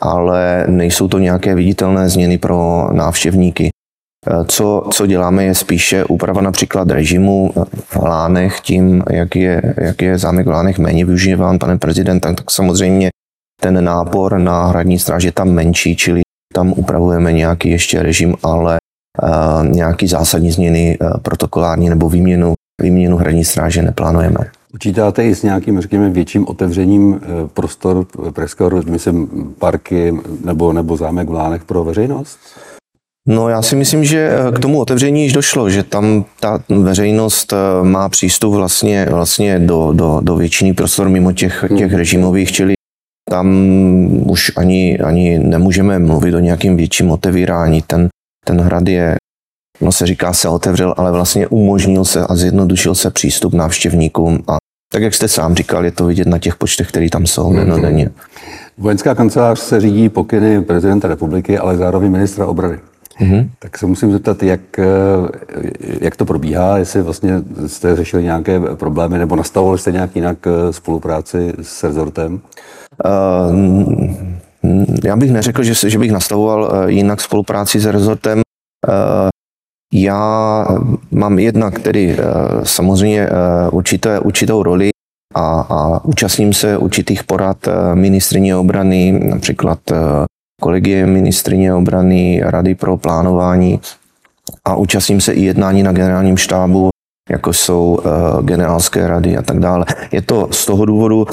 ale 0.00 0.64
nejsou 0.68 1.08
to 1.08 1.18
nějaké 1.18 1.54
viditelné 1.54 2.08
změny 2.08 2.38
pro 2.38 2.88
návštěvníky. 2.92 3.70
Eh, 4.26 4.44
co, 4.48 4.88
co 4.90 5.06
děláme, 5.06 5.44
je 5.44 5.54
spíše 5.54 6.04
úprava 6.04 6.40
například 6.40 6.90
režimu 6.90 7.50
v 7.76 7.96
Lánech, 7.96 8.60
tím, 8.60 9.02
jak 9.10 9.36
je, 9.36 9.74
jak 9.76 10.02
je 10.02 10.18
zámek 10.18 10.46
v 10.46 10.50
Lánech 10.50 10.78
méně 10.78 11.04
využíván 11.04 11.58
panem 11.58 11.78
prezidentem, 11.78 12.34
tak 12.34 12.50
samozřejmě 12.50 13.08
ten 13.60 13.84
nápor 13.84 14.38
na 14.38 14.66
hradní 14.66 14.98
stráž 14.98 15.24
je 15.24 15.32
tam 15.32 15.50
menší, 15.50 15.96
čili 15.96 16.22
tam 16.54 16.72
upravujeme 16.72 17.32
nějaký 17.32 17.70
ještě 17.70 18.02
režim, 18.02 18.34
ale 18.42 18.78
uh, 19.22 19.66
nějaký 19.68 20.06
zásadní 20.06 20.50
změny 20.50 20.98
uh, 21.00 21.20
protokolární 21.22 21.88
nebo 21.88 22.08
výměnu, 22.08 22.54
výměnu 22.82 23.16
hradní 23.16 23.44
stráže 23.44 23.82
neplánujeme. 23.82 24.38
Počítáte 24.72 25.24
i 25.24 25.34
s 25.34 25.42
nějakým, 25.42 25.80
řekněme, 25.80 26.10
větším 26.10 26.48
otevřením 26.48 27.20
prostor 27.54 28.06
Pražského, 28.32 28.70
myslím, 28.86 29.28
parky 29.58 30.14
nebo, 30.44 30.72
nebo 30.72 30.96
zámek 30.96 31.28
v 31.28 31.32
Lánech 31.32 31.64
pro 31.64 31.84
veřejnost? 31.84 32.38
No 33.28 33.48
já 33.48 33.62
si 33.62 33.76
myslím, 33.76 34.04
že 34.04 34.30
eh, 34.30 34.52
k 34.52 34.58
tomu 34.58 34.80
otevření 34.80 35.22
již 35.22 35.32
došlo, 35.32 35.70
že 35.70 35.82
tam 35.82 36.24
ta 36.40 36.58
veřejnost 36.68 37.52
eh, 37.52 37.84
má 37.84 38.08
přístup 38.08 38.54
vlastně, 38.54 39.06
vlastně 39.10 39.58
do, 39.58 39.92
do, 39.92 40.20
do 40.22 40.36
většiny 40.36 40.72
prostor 40.74 41.08
mimo 41.08 41.32
těch, 41.32 41.64
těch 41.68 41.90
hmm. 41.90 41.98
režimových, 41.98 42.52
čili 42.52 42.74
tam 43.30 43.48
už 44.26 44.52
ani, 44.56 44.98
ani 44.98 45.38
nemůžeme 45.38 45.98
mluvit 45.98 46.34
o 46.34 46.38
nějakým 46.38 46.76
větším 46.76 47.10
otevírání. 47.10 47.82
Ten, 47.82 48.08
ten 48.44 48.60
hrad 48.60 48.88
je, 48.88 49.16
no 49.80 49.92
se 49.92 50.06
říká 50.06 50.32
se 50.32 50.48
otevřel, 50.48 50.94
ale 50.96 51.12
vlastně 51.12 51.46
umožnil 51.46 52.04
se 52.04 52.26
a 52.26 52.34
zjednodušil 52.36 52.94
se 52.94 53.10
přístup 53.10 53.54
návštěvníkům 53.54 54.42
a 54.48 54.56
tak, 54.92 55.02
jak 55.02 55.14
jste 55.14 55.28
sám 55.28 55.54
říkal, 55.54 55.84
je 55.84 55.90
to 55.90 56.06
vidět 56.06 56.28
na 56.28 56.38
těch 56.38 56.56
počtech, 56.56 56.88
které 56.88 57.10
tam 57.10 57.26
jsou 57.26 57.50
mm-hmm. 57.50 57.56
denodenně. 57.56 58.10
Vojenská 58.78 59.14
kancelář 59.14 59.58
se 59.58 59.80
řídí 59.80 60.08
pokyny 60.08 60.62
prezidenta 60.62 61.08
republiky, 61.08 61.58
ale 61.58 61.76
zároveň 61.76 62.10
ministra 62.10 62.46
obrany. 62.46 62.78
Mm-hmm. 63.20 63.48
Tak 63.58 63.78
se 63.78 63.86
musím 63.86 64.12
zeptat, 64.12 64.42
jak, 64.42 64.78
eh, 64.78 64.84
jak 66.00 66.16
to 66.16 66.24
probíhá, 66.24 66.78
jestli 66.78 67.02
vlastně 67.02 67.42
jste 67.66 67.96
řešili 67.96 68.22
nějaké 68.22 68.60
problémy 68.60 69.18
nebo 69.18 69.36
nastavovali 69.36 69.78
jste 69.78 69.92
nějak 69.92 70.16
jinak 70.16 70.38
eh, 70.46 70.72
spolupráci 70.72 71.52
s 71.62 71.84
rezortem? 71.84 72.40
Uh, 73.04 73.56
já 75.04 75.16
bych 75.16 75.32
neřekl, 75.32 75.62
že, 75.62 75.90
že 75.90 75.98
bych 75.98 76.12
nastavoval 76.12 76.90
jinak 76.90 77.20
spolupráci 77.20 77.80
s 77.80 77.86
rezortem. 77.86 78.40
Uh, 78.88 78.94
já 79.94 80.66
mám 81.10 81.38
jednak 81.38 81.78
tedy 81.78 82.16
samozřejmě 82.62 83.28
určité, 83.70 84.20
určitou 84.20 84.62
roli 84.62 84.90
a, 85.34 85.60
a 85.60 86.04
účastním 86.04 86.52
se 86.52 86.78
určitých 86.78 87.24
porad 87.24 87.68
ministrině 87.94 88.56
obrany, 88.56 89.20
například 89.28 89.78
kolegie 90.64 91.06
ministrině 91.06 91.74
obrany, 91.74 92.40
rady 92.44 92.74
pro 92.74 92.96
plánování 92.96 93.80
a 94.64 94.76
účastním 94.76 95.20
se 95.20 95.32
i 95.32 95.44
jednání 95.44 95.82
na 95.82 95.92
generálním 95.92 96.36
štábu, 96.36 96.88
jako 97.30 97.52
jsou 97.52 98.00
uh, 98.00 98.42
generálské 98.42 99.08
rady 99.08 99.36
a 99.36 99.42
tak 99.42 99.60
dále. 99.60 99.84
Je 100.12 100.22
to 100.22 100.48
z 100.50 100.66
toho 100.66 100.84
důvodu, 100.84 101.26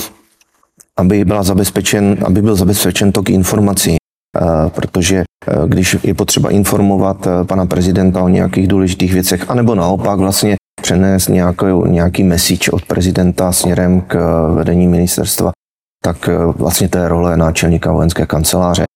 aby, 1.00 1.26
byla 1.26 1.44
zabezpečen, 1.44 2.18
aby 2.26 2.42
byl 2.42 2.56
zabezpečen 2.56 3.12
tok 3.12 3.30
informací, 3.30 3.96
uh, 3.96 4.70
protože 4.70 5.24
uh, 5.24 5.68
když 5.68 5.98
je 6.04 6.14
potřeba 6.14 6.50
informovat 6.50 7.28
pana 7.48 7.66
prezidenta 7.66 8.24
o 8.24 8.30
nějakých 8.30 8.68
důležitých 8.68 9.14
věcech, 9.14 9.50
anebo 9.50 9.76
naopak 9.76 10.20
vlastně 10.20 10.56
přenést 10.82 11.28
nějaký, 11.28 11.66
nějaký 11.88 12.24
message 12.24 12.72
od 12.72 12.86
prezidenta 12.86 13.52
směrem 13.52 14.02
k 14.02 14.16
vedení 14.56 14.88
ministerstva, 14.88 15.52
tak 16.04 16.30
vlastně 16.56 16.90
je 16.96 17.08
role 17.08 17.38
náčelníka 17.38 17.92
vojenské 17.92 18.26
kanceláře. 18.26 18.91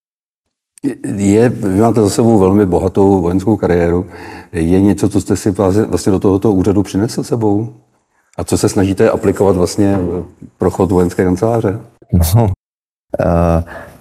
Je, 1.15 1.49
vy 1.49 1.81
máte 1.81 2.01
za 2.01 2.09
sebou 2.09 2.39
velmi 2.39 2.65
bohatou 2.65 3.21
vojenskou 3.21 3.57
kariéru. 3.57 4.05
Je 4.51 4.81
něco, 4.81 5.09
co 5.09 5.21
jste 5.21 5.35
si 5.35 5.51
vlastně 5.87 6.11
do 6.11 6.19
tohoto 6.19 6.51
úřadu 6.51 6.83
přinesl 6.83 7.23
sebou? 7.23 7.73
A 8.37 8.43
co 8.43 8.57
se 8.57 8.69
snažíte 8.69 9.09
aplikovat 9.09 9.55
vlastně 9.55 9.97
pro 10.57 10.71
chod 10.71 10.91
vojenské 10.91 11.23
kanceláře? 11.23 11.79
No, 12.13 12.43
uh, 12.43 12.49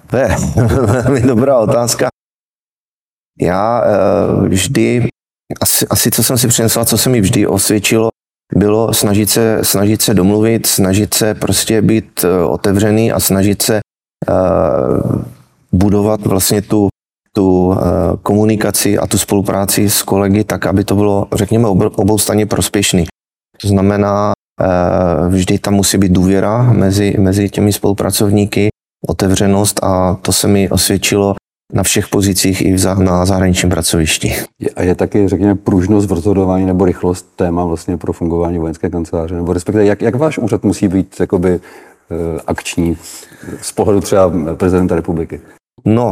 to 0.09 0.17
je 0.17 0.35
velmi 0.85 1.21
dobrá 1.21 1.59
otázka. 1.59 2.07
Já 3.41 3.81
uh, 3.81 4.47
vždy, 4.47 5.07
asi, 5.61 5.87
asi 5.87 6.11
co 6.11 6.23
jsem 6.23 6.37
si 6.37 6.47
přinesl, 6.47 6.85
co 6.85 6.97
se 6.97 7.09
mi 7.09 7.21
vždy 7.21 7.47
osvědčilo, 7.47 8.09
bylo 8.55 8.93
snažit 8.93 9.29
se, 9.29 9.59
snažit 9.61 10.01
se 10.01 10.13
domluvit, 10.13 10.65
snažit 10.65 11.13
se 11.13 11.33
prostě 11.33 11.81
být 11.81 12.23
uh, 12.23 12.51
otevřený 12.53 13.11
a 13.11 13.19
snažit 13.19 13.61
se 13.61 13.79
uh, 14.29 15.23
budovat 15.75 16.25
vlastně 16.25 16.61
tu, 16.61 16.87
tu 17.35 17.73
eh, 17.73 17.77
komunikaci 18.23 18.97
a 18.97 19.07
tu 19.07 19.17
spolupráci 19.17 19.89
s 19.89 20.03
kolegy 20.03 20.43
tak, 20.43 20.65
aby 20.65 20.83
to 20.83 20.95
bylo, 20.95 21.27
řekněme, 21.33 21.67
oboustranně 21.67 22.45
prospěšný. 22.45 23.05
To 23.61 23.67
znamená, 23.67 24.33
eh, 24.61 25.29
vždy 25.29 25.59
tam 25.59 25.73
musí 25.73 25.97
být 25.97 26.11
důvěra 26.11 26.63
mezi, 26.73 27.15
mezi 27.19 27.49
těmi 27.49 27.73
spolupracovníky, 27.73 28.69
otevřenost 29.07 29.83
a 29.83 30.17
to 30.21 30.33
se 30.33 30.47
mi 30.47 30.69
osvědčilo 30.69 31.35
na 31.73 31.83
všech 31.83 32.07
pozicích 32.07 32.61
i 32.61 32.75
na 32.99 33.25
zahraničním 33.25 33.69
pracovišti. 33.69 34.35
A 34.75 34.81
je 34.81 34.95
taky, 34.95 35.27
řekněme, 35.27 35.55
pružnost 35.55 36.09
v 36.09 36.13
rozhodování 36.13 36.65
nebo 36.65 36.85
rychlost 36.85 37.27
téma 37.35 37.65
vlastně 37.65 37.97
pro 37.97 38.13
fungování 38.13 38.59
vojenské 38.59 38.89
kanceláře? 38.89 39.35
Nebo 39.35 39.53
respektive, 39.53 39.85
jak, 39.85 40.01
jak 40.01 40.15
váš 40.15 40.37
úřad 40.37 40.63
musí 40.63 40.87
být 40.87 41.19
jakoby, 41.19 41.49
eh, 41.53 42.41
akční 42.47 42.97
z 43.61 43.71
pohledu 43.71 44.01
třeba 44.01 44.31
prezidenta 44.55 44.95
republiky? 44.95 45.41
No, 45.85 46.11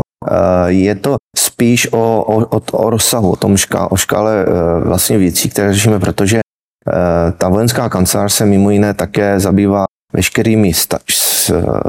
je 0.68 0.96
to 0.96 1.16
spíš 1.38 1.94
o, 1.94 2.24
o, 2.24 2.62
o 2.72 2.90
rozsahu, 2.90 3.32
o 3.32 3.36
tom 3.36 3.58
šká, 3.58 3.92
o 3.92 3.96
škále 3.96 4.46
eh, 4.48 4.80
vlastně 4.88 5.18
věcí, 5.18 5.50
které 5.50 5.74
řešíme, 5.74 6.00
protože 6.00 6.40
eh, 6.40 7.32
ta 7.38 7.50
vojenská 7.50 7.90
kancelář 7.90 8.34
se 8.34 8.46
mimo 8.46 8.70
jiné 8.70 8.94
také 8.94 9.40
zabývá 9.40 9.86
veškerými 10.14 10.72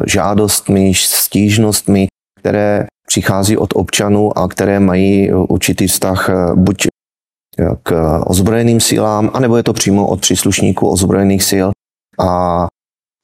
žádostmi, 0.07 0.93
stížnostmi, 0.95 2.07
které 2.41 2.87
přichází 3.07 3.57
od 3.57 3.71
občanů 3.75 4.39
a 4.39 4.49
které 4.49 4.81
mají 4.81 5.33
určitý 5.33 5.87
vztah 5.87 6.31
buď 6.55 6.87
k 7.83 8.21
ozbrojeným 8.27 8.81
silám, 8.81 9.31
anebo 9.33 9.57
je 9.57 9.63
to 9.63 9.73
přímo 9.73 10.07
od 10.07 10.21
příslušníků 10.21 10.91
ozbrojených 10.91 11.43
sil. 11.51 11.69
A 12.21 12.67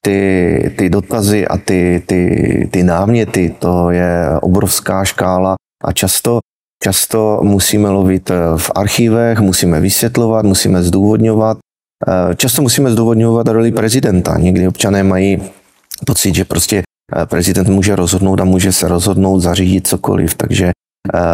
ty, 0.01 0.75
ty 0.79 0.91
dotazy 0.91 1.47
a 1.47 1.59
ty, 1.59 2.03
ty, 2.07 2.69
ty 2.73 2.83
náměty, 2.83 3.55
to 3.59 3.91
je 3.91 4.31
obrovská 4.43 5.05
škála 5.05 5.55
a 5.85 5.93
často, 5.93 6.39
často 6.83 7.41
musíme 7.43 7.89
lovit 7.89 8.31
eh, 8.31 8.35
v 8.57 8.71
archívech, 8.75 9.39
musíme 9.41 9.81
vysvětlovat, 9.81 10.45
musíme 10.45 10.83
zdůvodňovat. 10.83 11.59
Eh, 12.09 12.35
často 12.35 12.63
musíme 12.63 12.91
zdůvodňovat 12.91 13.49
roli 13.49 13.73
prezidenta. 13.73 14.39
Někdy 14.39 14.69
občané 14.69 15.03
mají 15.03 15.43
pocit, 16.07 16.35
že 16.35 16.45
prostě 16.45 16.83
eh, 16.83 17.27
prezident 17.27 17.69
může 17.69 17.97
rozhodnout 17.97 18.41
a 18.41 18.45
může 18.45 18.73
se 18.73 18.89
rozhodnout 18.89 19.41
zařídit 19.41 19.87
cokoliv, 19.87 20.35
takže 20.35 20.71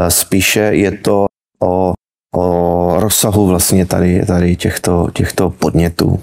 spíše 0.08 0.60
je 0.60 0.90
to 0.98 1.26
o, 1.62 1.92
o 2.36 2.94
rozsahu 3.00 3.46
vlastně 3.46 3.86
tady, 3.86 4.26
tady 4.26 4.56
těchto, 4.56 5.10
těchto 5.12 5.50
podnětů. 5.50 6.20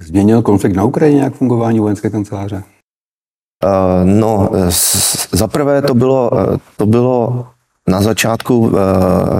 Změnil 0.00 0.42
konflikt 0.42 0.76
na 0.76 0.84
Ukrajině 0.84 1.20
jak 1.20 1.34
fungování 1.34 1.80
vojenské 1.80 2.10
kanceláře? 2.10 2.62
Uh, 3.64 4.04
no, 4.04 4.50
za 5.32 5.46
prvé 5.46 5.82
to 5.82 5.94
bylo, 5.94 6.30
eh, 6.40 6.58
to 6.76 6.86
bylo 6.86 7.46
na 7.88 8.02
začátku, 8.02 8.58
uh, 8.58 8.72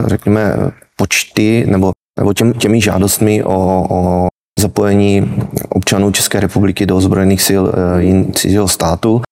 řekněme, 0.07 0.57
počty 0.97 1.67
nebo, 1.69 1.93
nebo 2.19 2.33
těm, 2.33 2.53
těmi 2.53 2.81
žádostmi 2.81 3.45
o, 3.45 3.87
o 3.91 4.27
zapojení 4.61 5.35
občanů 5.69 6.11
České 6.11 6.41
republiky 6.41 6.87
do 6.87 6.97
ozbrojených 6.97 7.43
sil 7.49 7.65
cizího 8.33 8.69
státu. 8.69 9.23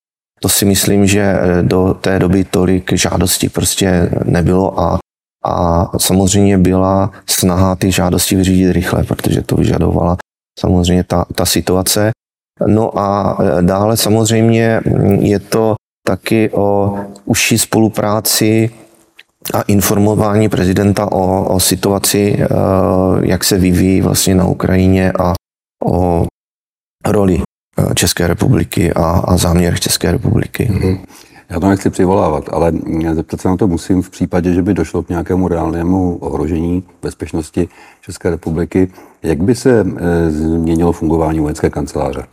To 0.41 0.49
si 0.49 0.65
myslím, 0.65 1.07
že 1.07 1.37
do 1.63 1.95
té 1.95 2.19
doby 2.19 2.45
tolik 2.45 2.93
žádostí 2.93 3.49
prostě 3.49 4.11
nebylo 4.25 4.81
a, 4.81 4.99
a 5.45 5.91
samozřejmě 5.99 6.59
byla 6.59 7.11
snaha 7.27 7.77
ty 7.77 7.93
žádosti 7.93 8.37
vyřídit 8.37 8.73
rychle, 8.73 9.05
protože 9.05 9.43
to 9.43 9.57
vyžadovala 9.57 10.17
samozřejmě 10.59 11.05
ta, 11.05 11.25
ta 11.35 11.47
situace. 11.47 12.11
No 12.67 12.99
a 12.99 13.39
dále 13.61 13.97
samozřejmě 13.97 14.81
je 15.19 15.39
to 15.39 15.75
taky 16.07 16.51
o 16.51 16.99
užší 17.25 17.59
spolupráci 17.59 18.71
a 19.55 19.63
informování 19.63 20.49
prezidenta 20.49 21.13
o, 21.13 21.55
o 21.55 21.61
situaci, 21.61 22.39
e, 22.41 22.47
jak 23.23 23.45
se 23.45 23.59
vyvíjí 23.59 24.01
vlastně 24.01 24.35
na 24.35 24.47
Ukrajině 24.47 25.13
a 25.13 25.35
o 25.85 26.27
roli 27.07 27.39
e, 27.39 27.95
České 27.95 28.27
republiky 28.27 28.93
a, 28.93 29.05
a 29.05 29.37
záměr 29.37 29.79
České 29.81 30.13
republiky. 30.13 30.71
Mm-hmm. 30.73 30.99
Já 31.51 31.61
to 31.61 31.69
nechci 31.69 31.91
přivolávat, 31.91 32.45
ale 32.53 32.73
zeptat 33.13 33.41
se 33.41 33.49
na 33.49 33.57
to 33.57 33.69
musím 33.69 34.03
v 34.03 34.11
případě, 34.11 34.53
že 34.53 34.63
by 34.63 34.75
došlo 34.75 35.03
k 35.03 35.09
nějakému 35.09 35.49
reálnému 35.49 36.17
ohrožení 36.17 36.83
bezpečnosti 37.03 37.69
České 38.03 38.31
republiky. 38.31 38.93
Jak 39.23 39.43
by 39.43 39.55
se 39.55 39.81
e, 39.81 40.31
změnilo 40.31 40.93
fungování 40.93 41.41
vojenské 41.41 41.71
kanceláře? 41.71 42.25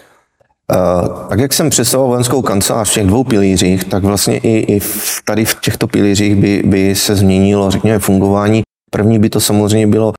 Uh, 0.72 1.30
tak 1.30 1.40
jak 1.40 1.54
jsem 1.54 1.70
představoval 1.70 2.10
vojenskou 2.10 2.42
kancelář 2.42 2.90
v 2.90 2.94
těch 2.94 3.08
dvou 3.08 3.24
pilířích, 3.24 3.84
tak 3.84 4.04
vlastně 4.04 4.38
i, 4.38 4.58
i 4.58 4.80
v, 4.80 5.22
tady 5.26 5.46
v 5.46 5.56
těchto 5.62 5.88
pilířích 5.88 6.36
by, 6.36 6.64
by 6.66 6.96
se 6.96 7.16
změnilo, 7.16 7.72
řekněme, 7.72 8.00
fungování. 8.00 8.62
První 8.92 9.20
by 9.20 9.30
to 9.30 9.40
samozřejmě 9.40 9.88
bylo 9.88 10.08
uh, 10.08 10.14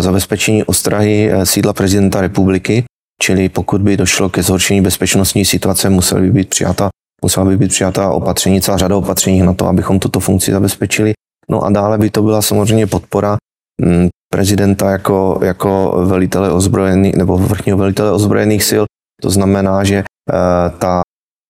zabezpečení 0.00 0.64
ostrahy 0.64 1.30
sídla 1.44 1.72
prezidenta 1.72 2.20
republiky, 2.20 2.84
čili 3.22 3.48
pokud 3.48 3.82
by 3.82 3.96
došlo 3.96 4.28
ke 4.28 4.42
zhoršení 4.42 4.80
bezpečnostní 4.80 5.44
situace, 5.44 5.90
musely 5.90 6.20
by 6.20 6.30
být 6.30 6.48
přijata 6.48 6.88
musela 7.22 7.46
by 7.46 7.56
být 7.56 7.68
přijatá 7.68 8.10
opatření, 8.10 8.60
celá 8.60 8.76
řada 8.76 8.96
opatření 8.96 9.40
na 9.40 9.54
to, 9.54 9.66
abychom 9.66 9.98
tuto 9.98 10.20
funkci 10.20 10.52
zabezpečili. 10.52 11.12
No 11.50 11.62
a 11.62 11.70
dále 11.70 11.98
by 11.98 12.10
to 12.10 12.22
byla 12.22 12.42
samozřejmě 12.42 12.86
podpora 12.86 13.36
mm, 13.82 14.08
prezidenta 14.32 14.90
jako, 14.90 15.40
jako 15.42 16.02
velitele 16.06 16.52
ozbrojených 16.52 17.14
nebo 17.14 17.38
vrchního 17.38 17.78
velitele 17.78 18.12
ozbrojených 18.12 18.64
sil. 18.70 18.84
To 19.22 19.30
znamená, 19.30 19.84
že 19.84 19.96
eh, 19.96 20.70
ta 20.78 21.00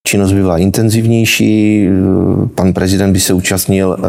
činnost 0.06 0.32
by 0.32 0.40
byla 0.40 0.58
intenzivnější, 0.58 1.88
pan 2.54 2.72
prezident 2.72 3.12
by 3.12 3.20
se 3.20 3.32
účastnil 3.32 3.96
eh, 3.98 4.08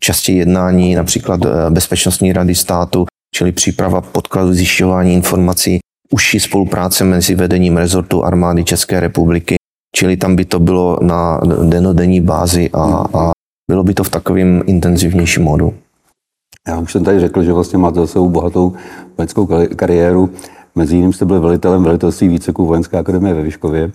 častěji 0.00 0.38
jednání, 0.38 0.94
například 0.94 1.40
eh, 1.44 1.70
Bezpečnostní 1.70 2.32
rady 2.32 2.54
státu, 2.54 3.06
čili 3.34 3.52
příprava 3.52 4.00
podkladu 4.00 4.52
zjišťování 4.52 5.14
informací, 5.14 5.78
užší 6.10 6.40
spolupráce 6.40 7.04
mezi 7.04 7.34
vedením 7.34 7.76
rezortu 7.76 8.24
armády 8.24 8.64
České 8.64 9.00
republiky, 9.00 9.56
čili 9.96 10.16
tam 10.16 10.36
by 10.36 10.44
to 10.44 10.58
bylo 10.58 10.98
na 11.02 11.40
denodenní 11.68 12.20
bázi 12.20 12.70
a, 12.70 13.04
a 13.14 13.32
bylo 13.70 13.84
by 13.84 13.94
to 13.94 14.04
v 14.04 14.10
takovém 14.10 14.62
intenzivnějším 14.66 15.42
modu. 15.42 15.74
Já 16.68 16.78
už 16.78 16.92
jsem 16.92 17.04
tady 17.04 17.20
řekl, 17.20 17.42
že 17.42 17.52
vlastně 17.52 17.78
máte 17.78 18.00
za 18.00 18.06
sebou 18.06 18.28
bohatou 18.28 18.72
vojenskou 19.18 19.48
kariéru. 19.76 20.30
Mezi 20.74 20.96
jiným 20.96 21.12
jste 21.12 21.24
byl 21.24 21.40
velitelem 21.40 21.82
velitelství 21.82 22.28
výceku 22.28 22.66
Vojenské 22.66 22.98
akademie 22.98 23.34
ve 23.34 23.42
Vyškově. 23.42 23.92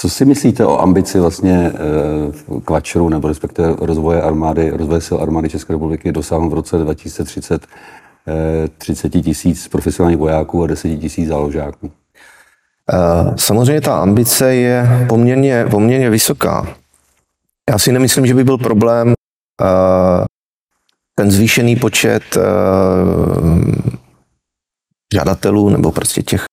Co 0.00 0.10
si 0.10 0.24
myslíte 0.24 0.66
o 0.66 0.80
ambici 0.80 1.20
vlastně 1.20 1.72
eh, 1.74 2.60
kvačerů 2.64 3.08
nebo 3.08 3.28
respektive 3.28 3.76
rozvoje 3.78 4.22
armády, 4.22 4.70
rozvoje 4.70 5.00
sil 5.06 5.16
armády 5.22 5.48
České 5.48 5.72
republiky 5.72 6.12
dosáhnout 6.12 6.48
v 6.48 6.54
roce 6.54 6.78
2030 6.78 7.66
30 8.78 9.08
tisíc 9.08 9.68
profesionálních 9.68 10.18
vojáků 10.18 10.62
a 10.62 10.66
10 10.66 10.96
tisíc 10.96 11.28
záložáků? 11.28 11.90
Eh, 12.92 13.34
samozřejmě 13.36 13.80
ta 13.80 14.02
ambice 14.02 14.54
je 14.54 15.06
poměrně, 15.08 15.64
poměrně 15.70 16.10
vysoká. 16.10 16.76
Já 17.70 17.78
si 17.78 17.92
nemyslím, 17.92 18.26
že 18.26 18.34
by 18.34 18.44
byl 18.44 18.58
problém 18.58 19.12
eh, 19.62 20.24
ten 21.14 21.30
zvýšený 21.30 21.76
počet 21.76 22.22
žadatelů 25.14 25.68
nebo 25.68 25.92
prostě 25.92 26.22
těch 26.22 26.44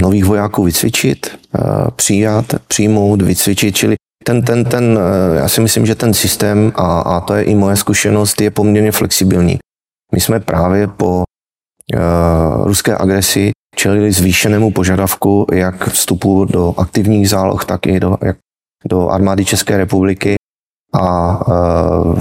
nových 0.00 0.24
vojáků 0.24 0.62
vycvičit, 0.62 1.38
přijat, 1.96 2.44
přijmout, 2.68 3.22
vycvičit, 3.22 3.76
čili 3.76 3.96
ten, 4.24 4.42
ten, 4.42 4.64
ten, 4.64 4.98
já 5.34 5.48
si 5.48 5.60
myslím, 5.60 5.86
že 5.86 5.94
ten 5.94 6.14
systém, 6.14 6.72
a, 6.74 7.00
a 7.00 7.20
to 7.20 7.34
je 7.34 7.42
i 7.42 7.54
moje 7.54 7.76
zkušenost, 7.76 8.40
je 8.40 8.50
poměrně 8.50 8.92
flexibilní. 8.92 9.58
My 10.14 10.20
jsme 10.20 10.40
právě 10.40 10.86
po 10.86 11.16
uh, 11.16 12.66
ruské 12.66 12.96
agresi 12.98 13.50
čelili 13.76 14.12
zvýšenému 14.12 14.70
požadavku 14.70 15.46
jak 15.52 15.88
vstupu 15.88 16.44
do 16.44 16.74
aktivních 16.76 17.28
záloh, 17.28 17.64
tak 17.64 17.86
i 17.86 18.00
do, 18.00 18.18
jak, 18.22 18.36
do 18.88 19.08
armády 19.08 19.44
České 19.44 19.76
republiky 19.76 20.34
a 20.94 21.38
uh, 21.48 22.20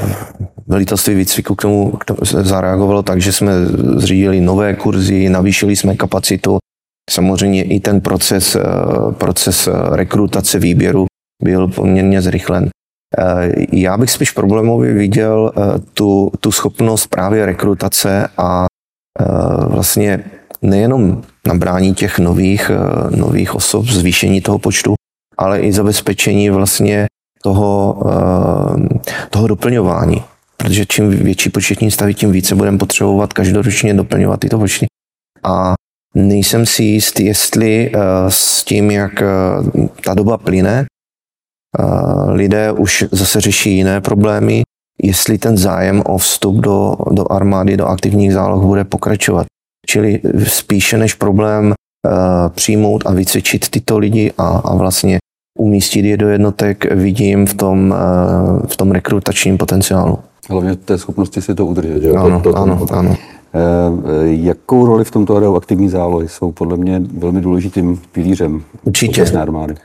velitelství 0.68 1.16
výcviku 1.16 1.56
k 1.56 1.62
tomu, 1.62 1.92
k 1.92 2.06
tomu 2.06 2.20
zareagovalo 2.24 3.04
tak, 3.04 3.22
že 3.22 3.34
jsme 3.34 3.52
zřídili 3.96 4.42
nové 4.42 4.74
kurzy, 4.74 5.30
navýšili 5.30 5.76
jsme 5.76 5.96
kapacitu. 5.96 6.58
Samozřejmě 7.10 7.64
i 7.64 7.80
ten 7.80 8.02
proces, 8.02 8.56
uh, 8.56 9.12
proces 9.12 9.70
rekrutace 9.92 10.60
výběru 10.60 11.06
byl 11.44 11.68
poměrně 11.68 12.22
zrychlen. 12.22 12.70
Eh, 13.18 13.52
já 13.72 13.98
bych 13.98 14.12
spíš 14.12 14.32
problémově 14.32 14.94
viděl 14.94 15.52
eh, 15.58 15.80
tu, 15.94 16.32
tu 16.40 16.52
schopnost 16.52 17.08
právě 17.08 17.46
rekrutace 17.46 18.28
a 18.38 18.66
vlastně 19.68 20.24
nejenom 20.62 21.24
nabrání 21.48 21.94
těch 21.94 22.20
nových, 22.20 22.72
nových 23.10 23.56
osob, 23.56 23.86
zvýšení 23.86 24.42
toho 24.42 24.60
počtu, 24.60 24.94
ale 25.38 25.60
i 25.60 25.74
zabezpečení 25.74 26.50
vlastně 26.50 27.06
toho, 27.44 28.04
toho 29.30 29.48
doplňování. 29.48 30.24
Protože 30.58 30.86
čím 30.86 31.10
větší 31.10 31.50
početní 31.50 31.92
stavy, 31.92 32.14
tím 32.14 32.32
více 32.32 32.56
budeme 32.56 32.78
potřebovat 32.78 33.34
každoročně 33.34 33.94
doplňovat 33.94 34.40
tyto 34.40 34.60
počty. 34.60 34.86
A 35.44 35.74
nejsem 36.16 36.66
si 36.66 36.84
jist, 36.84 37.20
jestli 37.20 37.92
s 38.30 38.64
tím, 38.64 38.92
jak 38.92 39.12
ta 40.06 40.14
doba 40.14 40.38
plyne, 40.38 40.86
lidé 42.28 42.72
už 42.72 43.06
zase 43.12 43.42
řeší 43.42 43.76
jiné 43.76 44.02
problémy, 44.02 44.62
jestli 45.04 45.38
ten 45.38 45.58
zájem 45.58 46.02
o 46.06 46.18
vstup 46.18 46.56
do, 46.56 46.96
do 47.12 47.32
armády, 47.32 47.78
do 47.78 47.86
aktivních 47.86 48.34
záloh 48.34 48.64
bude 48.64 48.84
pokračovat. 48.84 49.48
Čili 49.86 50.22
spíše 50.48 50.98
než 50.98 51.14
problém 51.14 51.66
uh, 51.66 52.12
přijmout 52.50 53.04
a 53.06 53.12
vycvičit 53.12 53.70
tyto 53.70 53.98
lidi 53.98 54.32
a, 54.38 54.48
a 54.48 54.76
vlastně 54.76 55.18
umístit 55.60 56.06
je 56.06 56.18
do 56.18 56.30
jednotek, 56.30 56.94
vidím 56.94 57.46
v 57.46 57.54
tom, 57.54 57.92
uh, 57.92 58.68
v 58.68 58.78
tom 58.78 58.92
rekrutačním 58.92 59.58
potenciálu. 59.58 60.20
Hlavně 60.50 60.76
té 60.76 60.98
schopnosti 60.98 61.42
si 61.42 61.56
to 61.56 61.66
udržet. 61.66 62.02
Že? 62.02 62.12
Ano, 62.12 62.42
to, 62.42 62.54
to, 62.54 62.58
ano, 62.58 62.86
to, 62.88 62.94
ano. 62.94 63.10
Uh, 63.10 63.16
jakou 64.26 64.86
roli 64.86 65.04
v 65.04 65.12
tomto 65.12 65.36
hrajou 65.36 65.56
aktivní 65.56 65.90
zálohy? 65.90 66.28
Jsou 66.28 66.52
podle 66.52 66.78
mě 66.78 67.02
velmi 67.18 67.42
důležitým 67.42 68.02
pilířem 68.12 68.64
Určitě. 68.84 69.24
armády. 69.24 69.76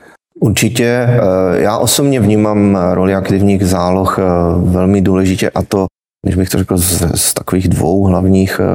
Určitě. 0.41 0.85
Eh, 0.85 1.19
já 1.61 1.77
osobně 1.77 2.19
vnímám 2.19 2.77
roli 2.93 3.15
aktivních 3.15 3.65
záloh 3.65 4.19
eh, 4.19 4.23
velmi 4.57 5.01
důležitě 5.01 5.49
a 5.49 5.61
to, 5.61 5.85
když 6.25 6.35
bych 6.35 6.49
to 6.49 6.57
řekl, 6.57 6.77
z, 6.77 7.11
z 7.15 7.33
takových 7.33 7.67
dvou 7.67 8.03
hlavních 8.03 8.59
eh, 8.59 8.65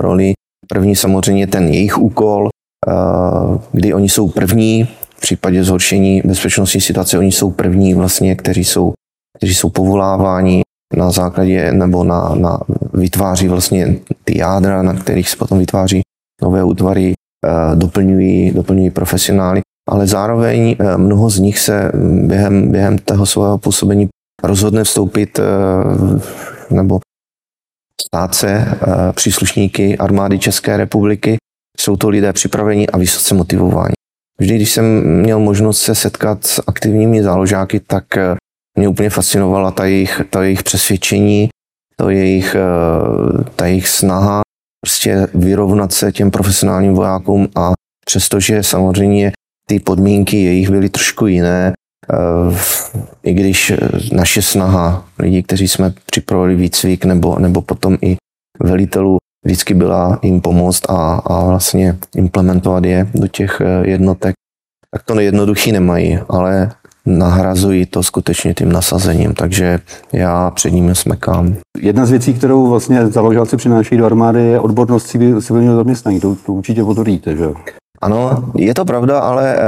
rolí. 0.00 0.32
První 0.68 0.96
samozřejmě 0.96 1.46
ten 1.46 1.68
jejich 1.68 1.98
úkol, 1.98 2.48
kdy 3.72 3.94
oni 3.94 4.08
jsou 4.08 4.28
první, 4.28 4.88
v 5.16 5.20
případě 5.20 5.64
zhoršení 5.64 6.22
bezpečnostní 6.24 6.80
situace, 6.80 7.18
oni 7.18 7.32
jsou 7.32 7.50
první 7.50 7.94
vlastně, 7.94 8.36
kteří 8.36 8.64
jsou, 8.64 8.92
kteří 9.38 9.54
jsou 9.54 9.70
povoláváni 9.70 10.62
na 10.96 11.10
základě 11.10 11.72
nebo 11.72 12.04
na, 12.04 12.34
na 12.34 12.58
vytváří 12.92 13.48
vlastně 13.48 13.96
ty 14.24 14.38
jádra, 14.38 14.82
na 14.82 14.94
kterých 14.94 15.28
se 15.28 15.36
potom 15.36 15.58
vytváří 15.58 16.00
nové 16.42 16.64
útvary, 16.64 17.14
doplňují, 17.74 18.50
doplňují 18.50 18.90
profesionály. 18.90 19.60
Ale 19.88 20.06
zároveň 20.06 20.76
eh, 20.78 20.96
mnoho 20.96 21.30
z 21.30 21.38
nich 21.38 21.58
se 21.58 21.92
během, 22.26 22.70
během 22.70 22.98
toho 22.98 23.26
svého 23.26 23.58
působení 23.58 24.08
rozhodne 24.42 24.84
vstoupit 24.84 25.38
eh, 25.38 25.42
nebo 26.74 27.00
stát 28.06 28.34
se 28.34 28.50
eh, 28.50 28.76
příslušníky 29.12 29.98
armády 29.98 30.38
České 30.38 30.76
republiky. 30.76 31.36
Jsou 31.78 31.96
to 31.96 32.08
lidé 32.08 32.32
připravení 32.32 32.90
a 32.90 32.98
vysoce 32.98 33.34
motivováni. 33.34 33.94
Vždy, 34.40 34.56
když 34.56 34.72
jsem 34.72 34.84
měl 35.20 35.38
možnost 35.38 35.82
se 35.82 35.94
setkat 35.94 36.46
s 36.46 36.62
aktivními 36.66 37.22
záložáky, 37.22 37.80
tak 37.80 38.04
mě 38.78 38.88
úplně 38.88 39.10
fascinovala 39.10 39.70
ta 39.70 39.84
jejich, 39.84 40.20
ta 40.30 40.42
jejich 40.42 40.62
přesvědčení, 40.62 41.48
to 41.96 42.10
jejich, 42.10 42.56
ta 43.56 43.66
jejich 43.66 43.88
snaha 43.88 44.42
prostě 44.84 45.26
vyrovnat 45.34 45.92
se 45.92 46.12
těm 46.12 46.30
profesionálním 46.30 46.94
vojákům 46.94 47.48
a 47.56 47.72
přestože 48.06 48.62
samozřejmě 48.62 49.32
ty 49.68 49.80
podmínky 49.80 50.36
jejich 50.36 50.70
byly 50.70 50.88
trošku 50.88 51.26
jiné, 51.26 51.72
eh, 51.72 51.72
i 53.22 53.34
když 53.34 53.72
naše 54.12 54.42
snaha 54.42 55.04
lidí, 55.18 55.42
kteří 55.42 55.68
jsme 55.68 55.92
připravili 56.06 56.56
výcvik 56.56 57.04
nebo, 57.04 57.38
nebo 57.38 57.62
potom 57.62 57.98
i 58.02 58.16
velitelů, 58.62 59.16
vždycky 59.44 59.74
byla 59.74 60.18
jim 60.22 60.40
pomoct 60.40 60.90
a, 60.90 61.14
a 61.14 61.44
vlastně 61.44 61.96
implementovat 62.16 62.84
je 62.84 63.08
do 63.14 63.28
těch 63.28 63.60
eh, 63.60 63.88
jednotek, 63.88 64.34
tak 64.90 65.02
to 65.02 65.14
nejednoduchý 65.14 65.72
nemají, 65.72 66.18
ale 66.28 66.70
nahrazují 67.06 67.86
to 67.86 68.02
skutečně 68.02 68.54
tím 68.54 68.72
nasazením, 68.72 69.34
takže 69.34 69.80
já 70.12 70.50
před 70.50 70.70
nimi 70.70 70.94
smekám. 70.94 71.54
Jedna 71.78 72.06
z 72.06 72.10
věcí, 72.10 72.34
kterou 72.34 72.68
vlastně 72.68 73.06
založilci 73.06 73.56
přináší 73.56 73.96
do 73.96 74.06
armády, 74.06 74.40
je 74.40 74.60
odbornost 74.60 75.06
civilního 75.40 75.76
zaměstnání. 75.76 76.20
To, 76.20 76.36
to 76.46 76.52
určitě 76.52 76.84
potvrdíte, 76.84 77.36
že? 77.36 77.46
Ano, 78.02 78.52
je 78.56 78.74
to 78.74 78.84
pravda, 78.84 79.18
ale 79.18 79.58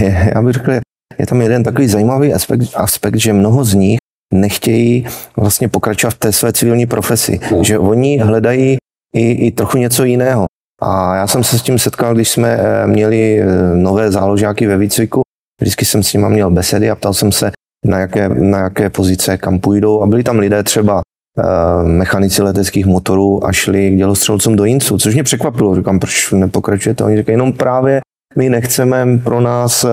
já 0.34 0.42
bych 0.42 0.52
řekl, 0.52 0.72
je 1.20 1.26
tam 1.26 1.40
jeden 1.40 1.62
takový 1.62 1.88
zajímavý 1.88 2.34
aspekt, 2.34 2.62
aspekt, 2.74 3.16
že 3.16 3.32
mnoho 3.32 3.64
z 3.64 3.74
nich 3.74 3.98
nechtějí 4.34 5.06
vlastně 5.36 5.68
pokračovat 5.68 6.14
v 6.14 6.18
té 6.18 6.32
své 6.32 6.52
civilní 6.52 6.86
profesi, 6.86 7.40
no. 7.52 7.64
že 7.64 7.78
oni 7.78 8.18
hledají 8.18 8.76
i, 9.14 9.30
i 9.32 9.50
trochu 9.50 9.78
něco 9.78 10.04
jiného. 10.04 10.46
A 10.82 11.16
já 11.16 11.26
jsem 11.26 11.44
se 11.44 11.58
s 11.58 11.62
tím 11.62 11.78
setkal, 11.78 12.14
když 12.14 12.30
jsme 12.30 12.48
eh, 12.48 12.86
měli 12.86 13.40
eh, 13.40 13.46
nové 13.76 14.12
záložáky 14.12 14.66
ve 14.66 14.76
výcviku. 14.76 15.22
Vždycky 15.60 15.84
jsem 15.84 16.02
s 16.02 16.12
nimi 16.12 16.28
měl 16.28 16.50
besedy 16.50 16.90
a 16.90 16.96
ptal 16.96 17.14
jsem 17.14 17.32
se, 17.32 17.50
na 17.86 17.98
jaké, 17.98 18.28
na 18.28 18.58
jaké 18.58 18.90
pozice 18.90 19.38
kam 19.38 19.58
půjdou. 19.58 20.02
A 20.02 20.06
byli 20.06 20.22
tam 20.22 20.38
lidé 20.38 20.62
třeba 20.62 21.02
Eh, 21.38 21.88
mechanici 21.88 22.42
leteckých 22.42 22.86
motorů 22.86 23.46
a 23.46 23.52
šli 23.52 23.90
k 23.90 23.96
dělostřelcům 23.96 24.56
do 24.56 24.64
Jincu, 24.64 24.98
což 24.98 25.14
mě 25.14 25.22
překvapilo. 25.22 25.74
Říkám, 25.74 25.98
proč 25.98 26.32
nepokračujete? 26.32 27.04
Oni 27.04 27.16
říkají, 27.16 27.34
jenom 27.34 27.52
právě 27.52 28.00
my 28.36 28.50
nechceme 28.50 29.18
pro 29.24 29.40
nás, 29.40 29.86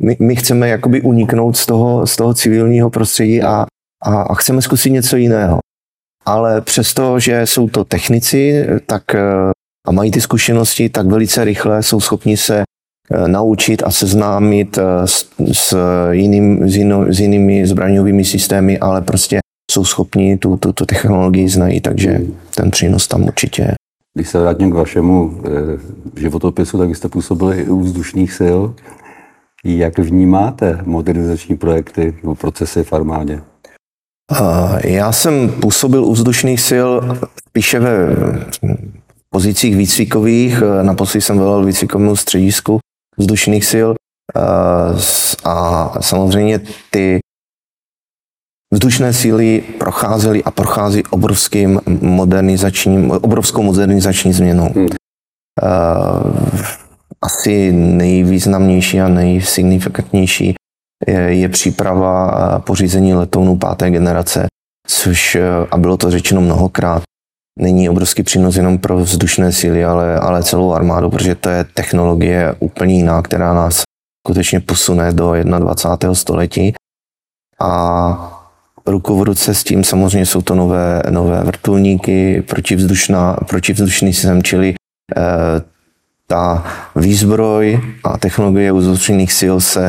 my, 0.00 0.16
my 0.20 0.36
chceme 0.36 0.68
jakoby 0.68 1.02
uniknout 1.02 1.56
z 1.56 1.66
toho, 1.66 2.06
z 2.06 2.16
toho 2.16 2.34
civilního 2.34 2.90
prostředí 2.90 3.42
a, 3.42 3.66
a, 4.02 4.22
a 4.22 4.34
chceme 4.34 4.62
zkusit 4.62 4.90
něco 4.90 5.16
jiného. 5.16 5.58
Ale 6.24 6.60
přesto, 6.60 7.20
že 7.20 7.46
jsou 7.46 7.68
to 7.68 7.84
technici, 7.84 8.66
tak 8.86 9.14
eh, 9.14 9.50
a 9.86 9.92
mají 9.92 10.10
ty 10.10 10.20
zkušenosti, 10.20 10.88
tak 10.88 11.06
velice 11.06 11.44
rychle 11.44 11.82
jsou 11.82 12.00
schopni 12.00 12.36
se 12.36 12.62
naučit 13.26 13.82
a 13.82 13.90
seznámit 13.90 14.78
s, 15.04 15.26
s, 15.52 15.76
jiným, 16.10 16.68
s, 16.68 16.76
jinou, 16.76 17.04
s 17.12 17.20
jinými 17.20 17.66
zbraňovými 17.66 18.24
systémy, 18.24 18.78
ale 18.78 19.02
prostě 19.02 19.38
jsou 19.70 19.84
schopni 19.84 20.36
tu, 20.36 20.56
tu, 20.56 20.72
tu 20.72 20.86
technologii 20.86 21.48
znají, 21.48 21.80
takže 21.80 22.20
ten 22.54 22.70
přínos 22.70 23.08
tam 23.08 23.24
určitě 23.24 23.62
je. 23.62 23.74
Když 24.14 24.28
se 24.28 24.40
vrátím 24.40 24.70
k 24.70 24.74
vašemu 24.74 25.40
eh, 25.44 26.20
životopisu, 26.20 26.78
tak 26.78 26.96
jste 26.96 27.08
působili 27.08 27.60
i 27.60 27.68
u 27.68 27.80
vzdušných 27.80 28.32
sil. 28.38 28.58
Jak 29.66 29.98
vnímáte 29.98 30.78
modernizační 30.84 31.56
projekty 31.56 32.16
nebo 32.22 32.34
procesy 32.34 32.84
v 32.84 32.92
armádě? 32.92 33.42
Já 34.84 35.12
jsem 35.12 35.50
působil 35.60 36.04
u 36.04 36.12
vzdušných 36.12 36.60
sil 36.68 36.88
spíše 37.48 37.78
ve 37.80 38.08
pozicích 39.30 39.76
výcvikových. 39.76 40.62
Naposledy 40.82 41.20
jsem 41.20 41.38
velel 41.38 41.64
výcvikovému 41.64 42.16
středisku 42.16 42.78
vzdušných 43.18 43.64
sil. 43.72 43.88
A 45.44 46.02
samozřejmě 46.02 46.60
ty 46.90 47.20
Vzdušné 48.72 49.12
síly 49.12 49.64
procházely 49.78 50.44
a 50.44 50.50
prochází 50.50 51.02
obrovským 51.10 51.80
modernizačním, 52.00 53.10
obrovskou 53.10 53.62
modernizační 53.62 54.32
změnou. 54.32 54.72
Hmm. 54.74 54.88
Asi 57.22 57.72
nejvýznamnější 57.72 59.00
a 59.00 59.08
nejsignifikantnější 59.08 60.54
je, 61.08 61.20
je 61.20 61.48
příprava 61.48 62.58
pořízení 62.58 63.14
letounů 63.14 63.58
páté 63.58 63.90
generace, 63.90 64.46
což, 64.86 65.36
a 65.70 65.76
bylo 65.76 65.96
to 65.96 66.10
řečeno 66.10 66.40
mnohokrát, 66.40 67.02
není 67.58 67.88
obrovský 67.88 68.22
přínos 68.22 68.56
jenom 68.56 68.78
pro 68.78 68.98
vzdušné 68.98 69.52
síly, 69.52 69.84
ale, 69.84 70.18
ale 70.18 70.42
celou 70.42 70.72
armádu, 70.72 71.10
protože 71.10 71.34
to 71.34 71.48
je 71.48 71.64
technologie 71.64 72.54
úplně 72.58 72.94
jiná, 72.94 73.22
která 73.22 73.54
nás 73.54 73.82
skutečně 74.26 74.60
posune 74.60 75.12
do 75.12 75.34
21. 75.44 76.14
století. 76.14 76.74
A 77.60 78.42
ruku 78.86 79.18
v 79.18 79.22
ruce 79.22 79.54
s 79.54 79.64
tím 79.64 79.84
samozřejmě 79.84 80.26
jsou 80.26 80.42
to 80.42 80.54
nové, 80.54 81.02
nové 81.10 81.44
vrtulníky, 81.44 82.42
protivzdušná, 82.42 83.36
protivzdušný 83.48 84.12
systém, 84.12 84.42
čili 84.42 84.74
eh, 85.16 85.20
ta 86.32 86.64
výzbroj 86.96 87.80
a 88.04 88.16
technologie 88.16 88.72
uzdušených 88.72 89.32
sil 89.40 89.56
se 89.60 89.82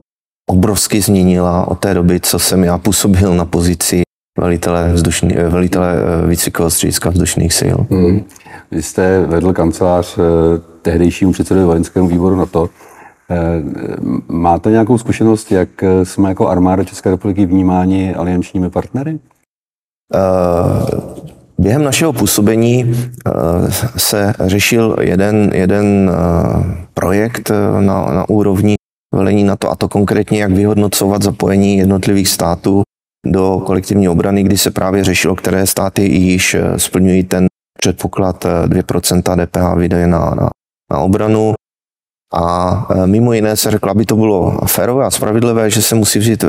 obrovsky 0.49 1.01
změnila 1.01 1.67
od 1.67 1.79
té 1.79 1.93
doby, 1.93 2.19
co 2.19 2.39
jsem 2.39 2.63
já 2.63 2.77
působil 2.77 3.36
na 3.36 3.45
pozici 3.45 4.01
velitele, 4.39 4.93
vzdušný, 4.93 5.29
velitele 5.49 5.95
eh, 5.95 6.27
výcvikového 6.27 6.71
střediska 6.71 7.10
vzdušných 7.10 7.53
sil. 7.60 7.77
Hmm. 7.89 8.23
Vy 8.71 8.82
jste 8.82 9.25
vedl 9.25 9.53
kancelář 9.53 10.17
eh, 10.17 10.21
tehdejšímu 10.82 11.32
předsedovi 11.32 11.65
vojenskému 11.65 12.08
výboru 12.08 12.36
na 12.36 12.45
to. 12.45 12.69
Eh, 13.29 13.63
máte 14.27 14.71
nějakou 14.71 14.97
zkušenost, 14.97 15.51
jak 15.51 15.69
jsme 16.03 16.29
jako 16.29 16.47
armáda 16.47 16.84
České 16.84 17.10
republiky 17.10 17.45
vnímáni 17.45 18.15
aliančními 18.15 18.69
partnery? 18.69 19.19
Během 21.63 21.84
našeho 21.84 22.13
působení 22.13 22.95
se 23.97 24.34
řešil 24.39 24.95
jeden, 25.02 25.52
jeden 25.54 26.12
projekt 26.93 27.52
na, 27.80 28.06
na 28.12 28.30
úrovni 28.30 28.76
velení 29.15 29.43
na 29.43 29.56
to, 29.56 29.71
a 29.71 29.76
to 29.76 29.89
konkrétně, 29.89 30.41
jak 30.41 30.52
vyhodnocovat 30.52 31.21
zapojení 31.21 31.78
jednotlivých 31.78 32.28
států 32.28 32.82
do 33.26 33.62
kolektivní 33.65 34.10
obrany, 34.10 34.43
kdy 34.43 34.58
se 34.58 34.71
právě 34.71 35.04
řešilo, 35.04 35.36
které 35.36 35.67
státy 35.67 36.04
již 36.04 36.54
eh, 36.54 36.80
splňují 36.80 37.23
ten 37.23 37.45
předpoklad 37.80 38.45
2% 38.45 39.41
eh, 39.41 39.45
DPH 39.45 39.80
výdaje 39.80 40.08
na, 40.08 40.19
na, 40.19 40.49
na 40.91 40.99
obranu. 40.99 41.54
A 42.34 42.88
eh, 42.91 43.08
mimo 43.08 43.34
jiné 43.34 43.58
se 43.58 43.71
řeklo, 43.71 43.91
aby 43.91 44.06
to 44.06 44.15
bylo 44.15 44.60
férové 44.67 45.06
a 45.06 45.12
spravedlivé, 45.12 45.69
že 45.69 45.82
se 45.82 45.95
musí 45.95 46.19
vzít 46.19 46.45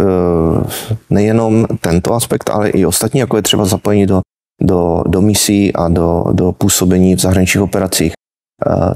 nejenom 1.10 1.66
tento 1.80 2.14
aspekt, 2.14 2.50
ale 2.50 2.70
i 2.70 2.86
ostatní, 2.86 3.20
jako 3.20 3.36
je 3.36 3.42
třeba 3.42 3.64
zapojení 3.64 4.06
do, 4.06 4.20
do, 4.64 5.02
do 5.06 5.22
misí 5.22 5.72
a 5.72 5.88
do, 5.88 6.24
do 6.32 6.52
působení 6.52 7.14
v 7.14 7.20
zahraničních 7.20 7.62
operacích. 7.62 8.12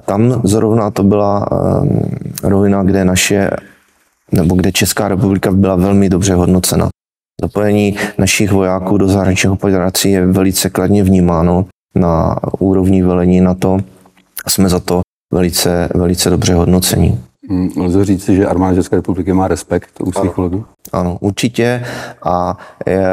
Tam 0.05 0.41
zrovna 0.45 0.91
to 0.91 1.03
byla 1.03 1.49
rovina, 2.43 2.83
kde 2.83 3.05
naše, 3.05 3.51
nebo 4.33 4.55
kde 4.55 4.73
Česká 4.73 5.09
republika 5.09 5.53
byla 5.53 5.77
velmi 5.77 6.09
dobře 6.09 6.35
hodnocena. 6.35 6.89
Zapojení 7.43 7.97
našich 8.19 8.53
vojáků 8.53 8.99
do 8.99 9.09
zahraničních 9.09 9.53
operací 9.53 10.11
je 10.11 10.27
velice 10.27 10.71
kladně 10.71 11.05
vnímáno 11.05 11.67
na 11.95 12.37
úrovni 12.59 13.03
velení 13.03 13.41
na 13.41 13.55
to. 13.55 13.79
Jsme 14.49 14.69
za 14.69 14.81
to 14.81 15.01
velice, 15.33 15.89
velice 15.95 16.31
dobře 16.31 16.55
hodnocení. 16.55 17.21
Hmm, 17.51 17.71
lze 17.77 18.05
říct, 18.05 18.29
že 18.29 18.47
armáda 18.47 18.75
České 18.75 18.97
republiky 18.97 19.33
má 19.33 19.49
respekt 19.49 19.91
u 20.01 20.13
svých 20.13 20.33
kolegů? 20.33 20.65
Ano, 20.93 21.19
určitě. 21.21 21.85
A 22.23 22.57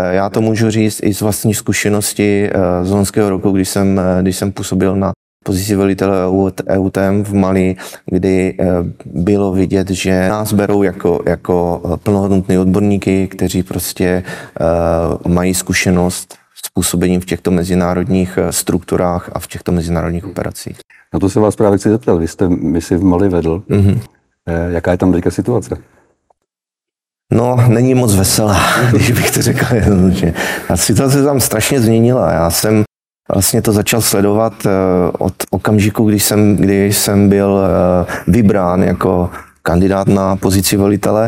já 0.09 0.29
to 0.29 0.41
můžu 0.41 0.69
říct 0.69 0.99
i 1.03 1.13
z 1.13 1.21
vlastní 1.21 1.53
zkušenosti 1.53 2.49
eh, 2.49 2.85
z 2.85 2.91
loňského 2.91 3.29
roku, 3.29 3.51
když 3.51 3.69
jsem, 3.69 3.99
eh, 3.99 4.21
když 4.21 4.37
jsem 4.37 4.51
působil 4.51 4.95
na 4.95 5.11
pozici 5.43 5.75
velitele 5.75 6.17
EUTM 6.67 7.23
v 7.23 7.33
Mali, 7.33 7.75
kdy 8.05 8.57
bylo 9.05 9.53
vidět, 9.53 9.89
že 9.89 10.29
nás 10.29 10.53
berou 10.53 10.83
jako, 10.83 11.21
jako 11.25 11.81
plnohodnotné 12.03 12.59
odborníky, 12.59 13.27
kteří 13.27 13.63
prostě 13.63 14.23
mají 15.27 15.53
zkušenost 15.53 16.33
s 16.65 16.69
působením 16.73 17.21
v 17.21 17.25
těchto 17.25 17.51
mezinárodních 17.51 18.39
strukturách 18.49 19.29
a 19.33 19.39
v 19.39 19.47
těchto 19.47 19.71
mezinárodních 19.71 20.25
operacích. 20.25 20.77
Na 21.13 21.19
to 21.19 21.29
se 21.29 21.39
vás 21.39 21.55
právě 21.55 21.77
chci 21.77 21.89
zeptat. 21.89 22.15
Vy 22.15 22.27
jste 22.27 22.49
misi 22.49 22.95
v 22.95 23.03
Mali 23.03 23.29
vedl. 23.29 23.63
Mm-hmm. 23.69 23.99
Jaká 24.69 24.91
je 24.91 24.97
tam 24.97 25.11
teďka 25.11 25.31
situace? 25.31 25.77
No, 27.33 27.57
není 27.67 27.93
moc 27.93 28.15
veselá, 28.15 28.59
když 28.91 29.11
bych 29.11 29.31
to 29.31 29.41
řekl 29.41 29.75
jednoduše. 29.75 30.33
A 30.69 30.77
situace 30.77 31.23
tam 31.23 31.39
strašně 31.39 31.81
změnila. 31.81 32.31
Já 32.31 32.49
jsem 32.49 32.83
vlastně 33.33 33.61
to 33.61 33.71
začal 33.71 34.01
sledovat 34.01 34.53
eh, 34.65 34.69
od 35.19 35.33
okamžiku, 35.49 36.05
kdy 36.05 36.19
jsem, 36.19 36.55
kdy 36.55 36.93
jsem 36.93 37.29
byl 37.29 37.59
eh, 37.59 38.13
vybrán 38.27 38.83
jako 38.83 39.29
kandidát 39.61 40.07
na 40.07 40.35
pozici 40.35 40.77
velitele. 40.77 41.27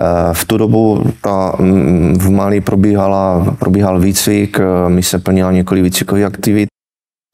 Eh, 0.00 0.34
v 0.34 0.44
tu 0.44 0.56
dobu 0.56 1.04
ta, 1.20 1.52
mm, 1.58 2.18
v 2.18 2.30
Mali 2.30 2.60
probíhala, 2.60 3.56
probíhal 3.58 4.00
výcvik, 4.00 4.60
mi 4.88 5.02
se 5.02 5.18
plnila 5.18 5.52
několik 5.52 5.84
výcvikových 5.84 6.24
aktivit. 6.24 6.68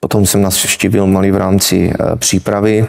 Potom 0.00 0.26
jsem 0.26 0.42
navštívil 0.42 1.06
Mali 1.06 1.30
v 1.30 1.36
rámci 1.36 1.92
přípravy. 2.16 2.86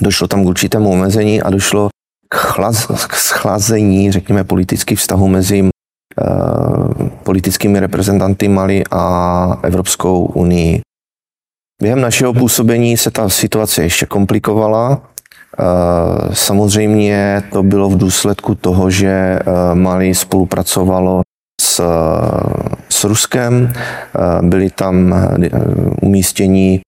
Došlo 0.00 0.28
tam 0.28 0.44
k 0.44 0.46
určitému 0.46 0.90
omezení 0.90 1.42
a 1.42 1.50
došlo 1.50 1.88
k, 2.32 2.36
chlaz, 2.36 2.86
k 2.86 3.14
schlazení, 3.14 4.12
řekněme, 4.12 4.44
politických 4.44 4.98
vztahů 4.98 5.28
mezi 5.28 5.72
Eh, 6.20 7.10
politickými 7.22 7.80
reprezentanty 7.80 8.48
Mali 8.48 8.84
a 8.90 9.60
Evropskou 9.62 10.24
unii. 10.24 10.80
Během 11.82 12.00
našeho 12.00 12.34
působení 12.34 12.96
se 12.96 13.10
ta 13.10 13.28
situace 13.28 13.82
ještě 13.82 14.06
komplikovala. 14.06 15.02
Eh, 15.02 16.34
samozřejmě 16.34 17.42
to 17.52 17.62
bylo 17.62 17.90
v 17.90 17.98
důsledku 17.98 18.54
toho, 18.54 18.90
že 18.90 19.08
eh, 19.08 19.74
Mali 19.74 20.14
spolupracovalo 20.14 21.22
s, 21.60 21.82
s 22.88 23.04
Ruskem, 23.04 23.72
byli 24.42 24.70
tam 24.70 25.14
umístění 26.02 26.80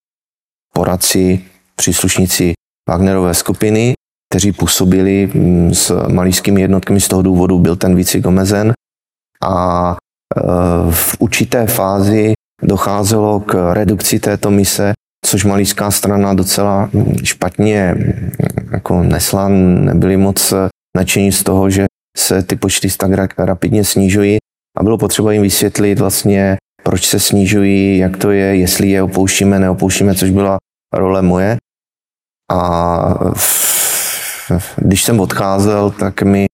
poradci, 0.75 1.45
příslušníci 1.77 2.53
Wagnerové 2.89 3.35
skupiny, 3.35 3.95
kteří 4.35 4.53
působili 4.53 5.31
mm, 5.35 5.75
s 5.75 6.09
malýskými 6.09 6.61
jednotkami 6.61 7.01
z 7.01 7.09
toho 7.09 7.23
důvodu, 7.23 7.59
byl 7.59 7.77
ten 7.77 7.97
výcvik 7.97 8.27
omezen 8.27 8.73
a 9.43 9.97
e, 9.97 10.41
v 10.91 11.17
určité 11.19 11.67
fázi 11.67 12.33
docházelo 12.63 13.41
k 13.41 13.73
redukci 13.75 14.21
této 14.21 14.51
mise, 14.51 14.93
což 15.27 15.45
malíská 15.45 15.91
strana 15.91 16.35
docela 16.35 16.91
špatně 17.25 17.95
jako 18.73 19.03
nesla, 19.03 19.49
nebyli 19.49 20.17
moc 20.17 20.55
nadšení 20.97 21.33
z 21.33 21.43
toho, 21.43 21.71
že 21.71 21.87
se 22.19 22.43
ty 22.43 22.57
počty 22.57 22.89
tak 22.99 23.39
rapidně 23.39 23.85
snižují 23.85 24.39
a 24.79 24.83
bylo 24.83 24.99
potřeba 24.99 25.33
jim 25.33 25.43
vysvětlit 25.43 25.99
vlastně, 25.99 26.57
proč 26.83 27.07
se 27.07 27.21
snižují, 27.21 27.99
jak 27.99 28.17
to 28.17 28.31
je, 28.31 28.57
jestli 28.57 28.91
je 28.91 29.03
opouštíme, 29.03 29.59
neopouštíme, 29.59 30.15
což 30.15 30.31
byla 30.31 30.59
role 30.93 31.23
moje. 31.23 31.57
A 32.53 33.15
když 34.77 35.05
jsem 35.05 35.21
odcházel, 35.21 35.91
tak 35.91 36.23
mi 36.23 36.45
e, 36.45 36.47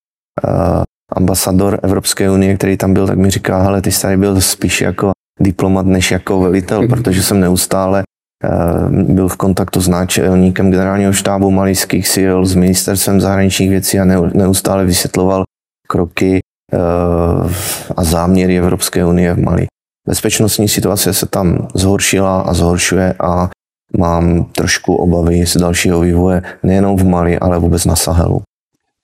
ambasador 1.12 1.81
Evropské 1.83 2.31
unie, 2.31 2.57
který 2.57 2.76
tam 2.76 2.94
byl, 2.94 3.07
tak 3.07 3.18
mi 3.18 3.31
říká, 3.31 3.62
hele, 3.62 3.83
ty 3.83 3.92
jsi 3.92 4.03
tady 4.03 4.16
byl 4.16 4.40
spíš 4.40 4.81
jako 4.81 5.12
diplomat 5.40 5.87
než 5.87 6.11
jako 6.11 6.40
velitel, 6.40 6.88
protože 6.88 7.22
jsem 7.22 7.40
neustále 7.40 8.03
uh, 8.44 8.90
byl 8.90 9.29
v 9.29 9.37
kontaktu 9.37 9.81
s 9.81 9.88
náčelníkem 9.88 10.70
generálního 10.70 11.12
štábu 11.12 11.50
malijských 11.50 12.09
sil, 12.14 12.37
s 12.46 12.55
ministerstvem 12.55 13.20
zahraničních 13.20 13.70
věcí 13.70 13.98
a 13.98 14.05
neustále 14.35 14.85
vysvětloval 14.85 15.44
kroky 15.88 16.40
uh, 16.72 17.53
a 17.96 18.05
záměry 18.05 18.59
Evropské 18.59 19.05
unie 19.05 19.35
v 19.35 19.38
Mali. 19.38 19.66
Bezpečnostní 20.09 20.68
situace 20.68 21.12
se 21.12 21.26
tam 21.26 21.68
zhoršila 21.74 22.40
a 22.40 22.55
zhoršuje 22.55 23.14
a 23.20 23.50
mám 23.98 24.44
trošku 24.44 24.94
obavy 24.94 25.46
z 25.46 25.57
dalšího 25.57 26.00
vývoje 26.00 26.42
nejenom 26.62 26.96
v 26.96 27.05
Mali, 27.05 27.38
ale 27.38 27.59
vůbec 27.59 27.85
na 27.85 27.96
Sahelu. 27.96 28.42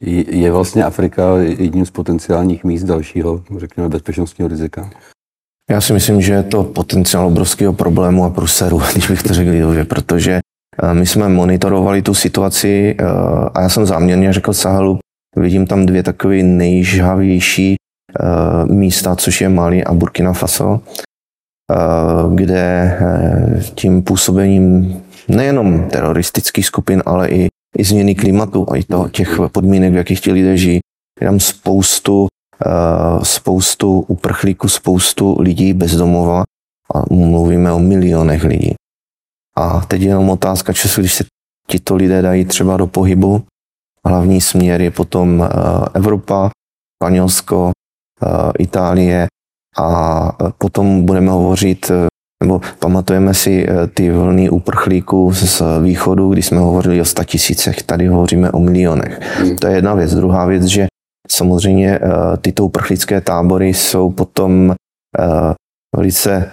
Je 0.01 0.53
vlastně 0.53 0.85
Afrika 0.85 1.37
jedním 1.39 1.87
z 1.87 1.91
potenciálních 1.91 2.65
míst 2.65 2.85
dalšího, 2.85 3.43
řekněme, 3.59 3.89
bezpečnostního 3.89 4.49
rizika? 4.49 4.91
Já 5.71 5.81
si 5.81 5.93
myslím, 5.93 6.21
že 6.21 6.33
je 6.33 6.43
to 6.43 6.65
potenciál 6.65 7.27
obrovského 7.27 7.73
problému 7.73 8.25
a 8.25 8.31
průseru, 8.31 8.79
když 8.93 9.09
bych 9.09 9.23
to 9.23 9.35
řekl 9.35 9.51
lidově, 9.51 9.85
protože 9.85 10.41
eh, 10.83 10.95
my 10.95 11.07
jsme 11.07 11.29
monitorovali 11.29 12.03
tu 12.03 12.15
situaci 12.15 12.97
eh, 12.99 13.05
a 13.55 13.61
já 13.61 13.69
jsem 13.69 13.87
záměrně 13.87 14.33
řekl 14.33 14.53
Sahelu, 14.53 14.99
vidím 15.37 15.67
tam 15.67 15.87
dvě 15.87 16.03
takové 16.03 16.43
nejžhavější 16.43 17.75
eh, 17.75 18.73
místa, 18.73 19.17
což 19.17 19.41
je 19.41 19.49
Mali 19.49 19.85
a 19.85 19.95
Burkina 19.95 20.33
Faso, 20.33 20.81
kde 22.35 22.99
tím 23.75 24.03
působením 24.03 24.97
nejenom 25.29 25.89
teroristických 25.89 26.67
skupin, 26.67 27.03
ale 27.07 27.29
i, 27.29 27.49
i 27.79 27.85
změny 27.85 28.15
klimatu 28.15 28.67
a 28.71 28.77
i 28.77 28.83
to, 28.83 29.09
těch 29.09 29.41
podmínek, 29.53 29.93
v 29.93 29.97
jakých 29.97 30.21
ti 30.21 30.33
lidé 30.33 30.57
žijí, 30.57 30.81
je 31.21 31.27
tam 31.27 31.41
spoustu 31.41 32.29
Eh, 32.65 33.25
spoustu 33.25 34.01
uprchlíků, 34.01 34.69
spoustu 34.69 35.41
lidí 35.41 35.73
bez 35.73 35.97
domova 35.97 36.45
a 36.95 37.15
mluvíme 37.15 37.73
o 37.73 37.79
milionech 37.79 38.45
lidí. 38.45 38.75
A 39.57 39.81
teď 39.81 40.01
je 40.01 40.09
jenom 40.09 40.31
otázka 40.31 40.73
času, 40.73 41.01
když 41.01 41.15
se 41.15 41.25
tito 41.69 41.95
lidé 41.95 42.23
dají 42.23 42.45
třeba 42.45 42.77
do 42.77 42.87
pohybu. 42.87 43.45
Hlavní 44.07 44.41
směr 44.41 44.81
je 44.81 44.91
potom 44.91 45.43
eh, 45.43 45.49
Evropa, 45.95 46.51
Španělsko, 46.97 47.71
eh, 48.23 48.53
Itálie 48.59 49.27
a 49.79 50.33
potom 50.59 51.07
budeme 51.07 51.31
hovořit, 51.31 51.91
nebo 52.43 52.61
pamatujeme 52.79 53.35
si 53.35 53.67
ty 53.95 54.11
vlny 54.11 54.51
uprchlíků 54.51 55.33
z 55.35 55.63
východu, 55.83 56.33
kdy 56.33 56.43
jsme 56.43 56.59
hovořili 56.59 57.01
o 57.01 57.05
statisícech, 57.05 57.83
tady 57.83 58.07
hovoříme 58.07 58.51
o 58.51 58.61
milionech. 58.61 59.21
Hmm. 59.39 59.57
To 59.57 59.67
je 59.67 59.75
jedna 59.75 59.95
věc. 59.95 60.15
Druhá 60.15 60.47
věc, 60.47 60.65
že 60.65 60.87
Samozřejmě 61.31 62.01
tyto 62.41 62.65
uprchlické 62.65 63.21
tábory 63.21 63.75
jsou 63.75 64.11
potom 64.11 64.75
velice 65.97 66.51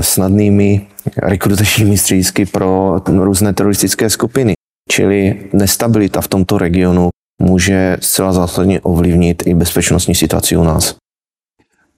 snadnými 0.00 0.86
rekrutačními 1.22 1.98
středisky 1.98 2.46
pro 2.46 3.00
různé 3.06 3.52
teroristické 3.52 4.10
skupiny. 4.10 4.54
Čili 4.90 5.50
nestabilita 5.52 6.20
v 6.20 6.28
tomto 6.28 6.58
regionu 6.58 7.08
může 7.42 7.96
zcela 8.00 8.32
zásadně 8.32 8.80
ovlivnit 8.80 9.42
i 9.46 9.54
bezpečnostní 9.54 10.14
situaci 10.14 10.56
u 10.56 10.64
nás. 10.64 10.96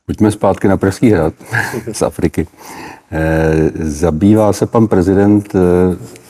Pojďme 0.08 0.30
zpátky 0.30 0.68
na 0.68 0.76
Pražský 0.76 1.10
hrad 1.10 1.34
z 1.92 2.02
Afriky. 2.02 2.46
Zabývá 3.74 4.52
se 4.52 4.66
pan 4.66 4.86
prezident 4.86 5.52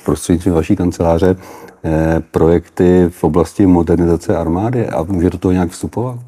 prostřednictvím 0.04 0.54
vaší 0.54 0.76
kanceláře 0.76 1.36
Eh, 1.84 2.20
projekty 2.30 3.06
v 3.08 3.24
oblasti 3.24 3.66
modernizace 3.66 4.36
armády 4.36 4.86
a 4.86 5.02
může 5.02 5.30
do 5.30 5.38
toho 5.38 5.52
nějak 5.52 5.70
vstupovat? 5.70 6.18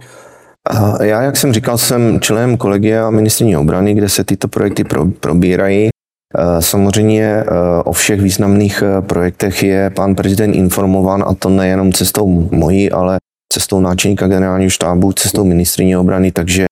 Já, 1.03 1.23
jak 1.23 1.37
jsem 1.37 1.53
říkal, 1.53 1.79
jsem 1.79 2.21
členem 2.21 2.57
kolegia 2.57 3.11
ministrní 3.11 3.57
obrany, 3.57 3.95
kde 3.95 4.09
se 4.09 4.25
tyto 4.25 4.49
projekty 4.49 4.85
probírají. 5.21 5.89
Eh, 5.89 6.63
samozřejmě 6.63 7.25
eh, 7.25 7.47
o 7.85 7.93
všech 7.93 8.21
významných 8.21 8.83
projektech 9.01 9.63
je 9.63 9.91
pan 9.91 10.15
prezident 10.15 10.55
informován 10.55 11.25
a 11.27 11.35
to 11.35 11.49
nejenom 11.49 11.93
cestou 11.93 12.49
mojí, 12.51 12.91
ale 12.91 13.19
cestou 13.53 13.81
náčelníka 13.81 14.29
generálního 14.29 14.71
štábu, 14.71 15.13
cestou 15.13 15.45
ministrině 15.45 15.99
obrany, 15.99 16.33
takže 16.33 16.67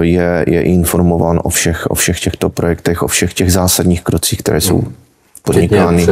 je, 0.00 0.44
je 0.48 0.62
informován 0.62 1.40
o 1.44 1.48
všech, 1.48 1.86
o 1.90 1.94
všech 1.94 2.20
těchto 2.20 2.48
projektech, 2.48 3.02
o 3.02 3.06
všech 3.06 3.34
těch 3.34 3.52
zásadních 3.52 4.02
krocích, 4.02 4.38
které 4.38 4.60
jsou 4.60 4.78
hmm 4.78 4.94
podnikány. 5.42 6.06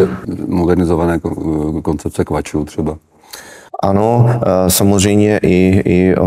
modernizované 0.46 1.20
koncepce 1.82 2.24
kvačů 2.24 2.64
třeba. 2.64 2.96
Ano, 3.82 4.26
eh, 4.30 4.70
samozřejmě 4.70 5.38
i, 5.42 5.82
i 5.84 6.14
eh, 6.16 6.20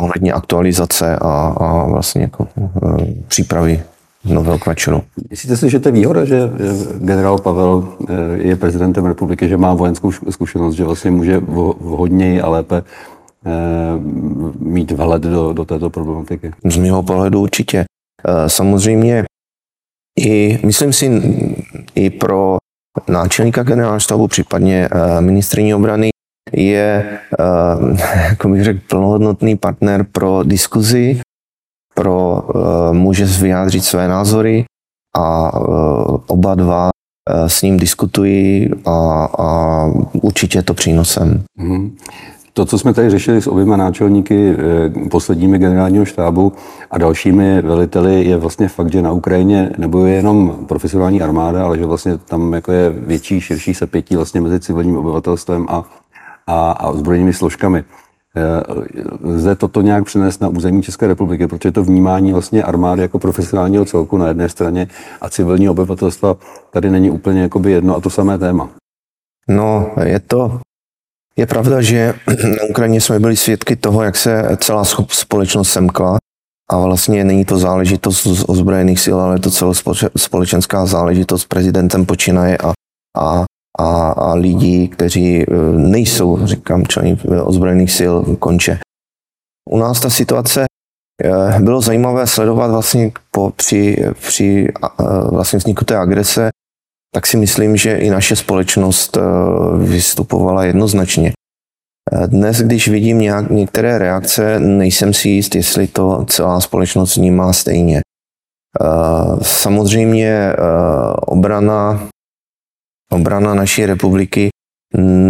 ohledně 0.00 0.32
aktualizace 0.32 1.16
a, 1.16 1.54
a 1.60 1.86
vlastně 1.86 2.22
jako 2.22 2.48
eh, 2.58 3.06
přípravy 3.28 3.82
nového 4.24 4.58
kvačuru. 4.58 5.02
Myslíte 5.30 5.56
si, 5.56 5.70
že 5.70 5.80
to 5.80 5.88
je 5.88 5.92
výhoda, 5.92 6.24
že 6.24 6.50
generál 6.98 7.38
Pavel 7.38 7.88
je 8.34 8.56
prezidentem 8.56 9.06
republiky, 9.06 9.48
že 9.48 9.56
má 9.56 9.74
vojenskou 9.74 10.12
zkušenost, 10.30 10.74
že 10.74 10.84
vlastně 10.84 11.10
může 11.10 11.38
vhodněji 11.80 12.40
a 12.40 12.48
lépe 12.48 12.82
mít 14.58 14.90
vhled 14.90 15.22
do, 15.22 15.52
do 15.52 15.64
této 15.64 15.90
problematiky? 15.90 16.52
Z 16.64 16.76
mého 16.76 17.02
pohledu 17.02 17.40
určitě. 17.40 17.84
Samozřejmě 18.46 19.24
i, 20.20 20.58
myslím 20.66 20.92
si, 20.92 21.22
i 21.94 22.10
pro 22.10 22.56
náčelníka 23.08 23.62
generálního 23.62 24.00
štábu, 24.00 24.28
případně 24.28 24.88
uh, 24.94 25.20
ministrině 25.20 25.76
obrany, 25.76 26.10
je, 26.52 27.18
jako 28.28 28.48
bych 28.48 28.64
řekl, 28.64 28.80
plnohodnotný 28.88 29.56
partner 29.56 30.06
pro 30.12 30.42
diskuzi, 30.42 31.20
pro 31.94 32.42
může 32.92 33.24
vyjádřit 33.24 33.84
své 33.84 34.08
názory 34.08 34.64
a 35.16 35.52
oba 36.26 36.54
dva 36.54 36.90
s 37.46 37.62
ním 37.62 37.78
diskutují 37.78 38.70
a, 38.86 39.24
a 39.38 39.86
určitě 40.12 40.58
je 40.58 40.62
to 40.62 40.74
přínosem. 40.74 41.44
Mm-hmm. 41.60 41.90
To, 42.54 42.66
co 42.66 42.78
jsme 42.78 42.94
tady 42.94 43.10
řešili 43.10 43.42
s 43.42 43.46
oběma 43.46 43.76
náčelníky, 43.76 44.56
eh, 44.56 45.08
posledními 45.08 45.58
generálního 45.58 46.04
štábu 46.04 46.52
a 46.90 46.98
dalšími 46.98 47.62
veliteli, 47.62 48.24
je 48.24 48.36
vlastně 48.36 48.68
fakt, 48.68 48.92
že 48.92 49.02
na 49.02 49.12
Ukrajině 49.12 49.70
nebojuje 49.78 50.14
jenom 50.14 50.64
profesionální 50.68 51.22
armáda, 51.22 51.64
ale 51.64 51.78
že 51.78 51.86
vlastně 51.86 52.18
tam 52.18 52.52
jako 52.52 52.72
je 52.72 52.90
větší, 52.90 53.40
širší 53.40 53.74
sepětí 53.74 54.16
vlastně 54.16 54.40
mezi 54.40 54.60
civilním 54.60 54.96
obyvatelstvem 54.96 55.66
a, 55.68 55.84
a, 56.46 56.70
a 56.70 56.88
ozbrojenými 56.88 57.32
složkami. 57.32 57.84
Eh, 58.36 58.62
lze 59.22 59.56
toto 59.56 59.80
nějak 59.80 60.04
přenést 60.04 60.40
na 60.40 60.48
území 60.48 60.82
České 60.82 61.06
republiky, 61.06 61.46
protože 61.46 61.72
to 61.72 61.84
vnímání 61.84 62.32
vlastně 62.32 62.62
armády 62.62 63.02
jako 63.02 63.18
profesionálního 63.18 63.84
celku 63.84 64.16
na 64.16 64.28
jedné 64.28 64.48
straně 64.48 64.88
a 65.20 65.28
civilního 65.28 65.72
obyvatelstva 65.72 66.36
tady 66.70 66.90
není 66.90 67.10
úplně 67.10 67.50
jedno 67.66 67.96
a 67.96 68.00
to 68.00 68.10
samé 68.10 68.38
téma. 68.38 68.68
No, 69.48 69.90
je 70.04 70.20
to 70.20 70.60
je 71.36 71.46
pravda, 71.46 71.80
že 71.80 72.14
na 72.58 72.64
Ukrajině 72.70 73.00
jsme 73.00 73.20
byli 73.20 73.36
svědky 73.36 73.76
toho, 73.76 74.02
jak 74.02 74.16
se 74.16 74.56
celá 74.60 74.84
společnost 75.08 75.72
semkla 75.72 76.16
a 76.70 76.78
vlastně 76.78 77.24
není 77.24 77.44
to 77.44 77.58
záležitost 77.58 78.26
z 78.26 78.44
ozbrojených 78.48 79.00
sil, 79.04 79.16
ale 79.20 79.38
to 79.38 79.50
celospolečenská 79.50 80.86
záležitost 80.86 81.44
prezidentem 81.44 82.06
počínaje 82.06 82.58
a, 82.58 82.72
a, 83.18 83.44
a, 83.78 84.10
a 84.10 84.34
lidí, 84.34 84.88
kteří 84.88 85.42
e, 85.42 85.46
nejsou, 85.72 86.46
říkám, 86.46 86.86
členy 86.86 87.18
ozbrojených 87.44 87.92
sil 87.98 88.14
konče. 88.38 88.78
U 89.70 89.78
nás 89.78 90.00
ta 90.00 90.10
situace 90.10 90.64
e, 91.24 91.60
bylo 91.60 91.80
zajímavé 91.80 92.26
sledovat 92.26 92.70
vlastně 92.70 93.12
po, 93.30 93.50
při, 93.50 94.04
při 94.12 94.68
vlastně 95.30 95.58
vzniku 95.58 95.84
té 95.84 95.96
agrese 95.96 96.50
tak 97.14 97.26
si 97.26 97.36
myslím, 97.36 97.76
že 97.76 97.96
i 97.96 98.10
naše 98.10 98.36
společnost 98.36 99.16
eh, 99.16 99.20
vystupovala 99.78 100.64
jednoznačně. 100.64 101.32
Eh, 102.12 102.26
dnes, 102.26 102.60
když 102.60 102.88
vidím 102.88 103.18
nějak, 103.18 103.50
některé 103.50 103.98
reakce, 103.98 104.60
nejsem 104.60 105.14
si 105.14 105.28
jist, 105.28 105.54
jestli 105.54 105.86
to 105.86 106.24
celá 106.24 106.60
společnost 106.60 107.16
vnímá 107.16 107.52
stejně. 107.52 108.00
Eh, 108.00 109.36
samozřejmě 109.42 110.52
obrana, 111.16 112.08
obrana 113.12 113.54
naší 113.54 113.86
republiky 113.86 114.48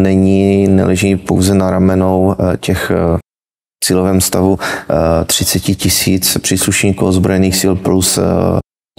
není, 0.02 0.68
neleží 0.68 1.16
pouze 1.16 1.54
na 1.54 1.70
ramenou 1.70 2.36
těch 2.60 2.92
cílovém 3.84 4.20
stavu 4.20 4.58
30 5.26 5.60
tisíc 5.60 6.38
příslušníků 6.38 7.06
ozbrojených 7.06 7.56
sil 7.60 7.74
plus 7.76 8.18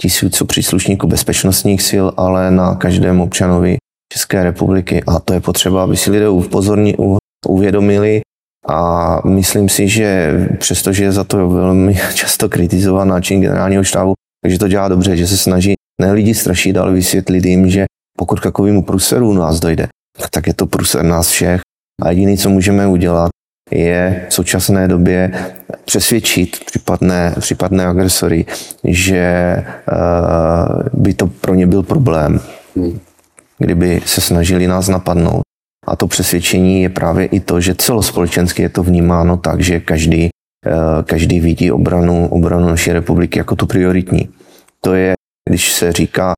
tisíců 0.00 0.46
příslušníků 0.46 1.06
bezpečnostních 1.06 1.82
sil, 1.88 2.06
ale 2.16 2.50
na 2.50 2.74
každém 2.74 3.20
občanovi 3.20 3.76
České 4.12 4.44
republiky. 4.44 5.02
A 5.06 5.18
to 5.18 5.34
je 5.34 5.40
potřeba, 5.40 5.84
aby 5.84 5.96
si 5.96 6.10
lidé 6.10 6.28
upozorni, 6.28 6.96
uvědomili. 7.48 8.20
A 8.68 9.20
myslím 9.28 9.68
si, 9.68 9.88
že 9.88 10.32
přestože 10.58 11.04
je 11.04 11.12
za 11.12 11.24
to 11.24 11.48
velmi 11.48 11.94
často 12.14 12.48
kritizován 12.48 13.08
náčin 13.08 13.40
generálního 13.40 13.84
štábu, 13.84 14.12
takže 14.42 14.58
to 14.58 14.68
dělá 14.68 14.88
dobře, 14.88 15.16
že 15.16 15.26
se 15.26 15.36
snaží 15.36 15.74
ne 16.00 16.12
lidi 16.12 16.34
strašit, 16.34 16.76
ale 16.76 16.92
vysvětlit 16.92 17.44
jim, 17.44 17.70
že 17.70 17.84
pokud 18.18 18.40
k 18.40 18.42
takovému 18.42 18.82
průseru 18.82 19.32
nás 19.32 19.60
dojde, 19.60 19.88
tak 20.30 20.46
je 20.46 20.54
to 20.54 20.66
průser 20.66 21.02
nás 21.02 21.28
všech. 21.28 21.60
A 22.02 22.10
jediné, 22.10 22.36
co 22.36 22.50
můžeme 22.50 22.86
udělat, 22.86 23.30
je 23.74 24.26
v 24.28 24.34
současné 24.34 24.88
době 24.88 25.30
přesvědčit 25.84 26.64
případné, 26.64 27.34
případné 27.40 27.86
agresory, 27.86 28.46
že 28.84 29.56
uh, 29.92 31.02
by 31.02 31.14
to 31.14 31.26
pro 31.26 31.54
ně 31.54 31.66
byl 31.66 31.82
problém, 31.82 32.40
kdyby 33.58 34.00
se 34.06 34.20
snažili 34.20 34.66
nás 34.66 34.88
napadnout. 34.88 35.42
A 35.86 35.96
to 35.96 36.06
přesvědčení 36.06 36.82
je 36.82 36.88
právě 36.88 37.26
i 37.26 37.40
to, 37.40 37.60
že 37.60 37.74
celospolečensky 37.74 38.62
je 38.62 38.68
to 38.68 38.82
vnímáno 38.82 39.36
tak, 39.36 39.60
že 39.60 39.80
každý, 39.80 40.28
uh, 40.66 41.02
každý 41.02 41.40
vidí 41.40 41.70
obranu, 41.70 42.28
obranu 42.28 42.68
naší 42.68 42.92
republiky 42.92 43.38
jako 43.38 43.56
tu 43.56 43.66
prioritní. 43.66 44.28
To 44.80 44.94
je, 44.94 45.14
když 45.50 45.72
se 45.72 45.92
říká 45.92 46.34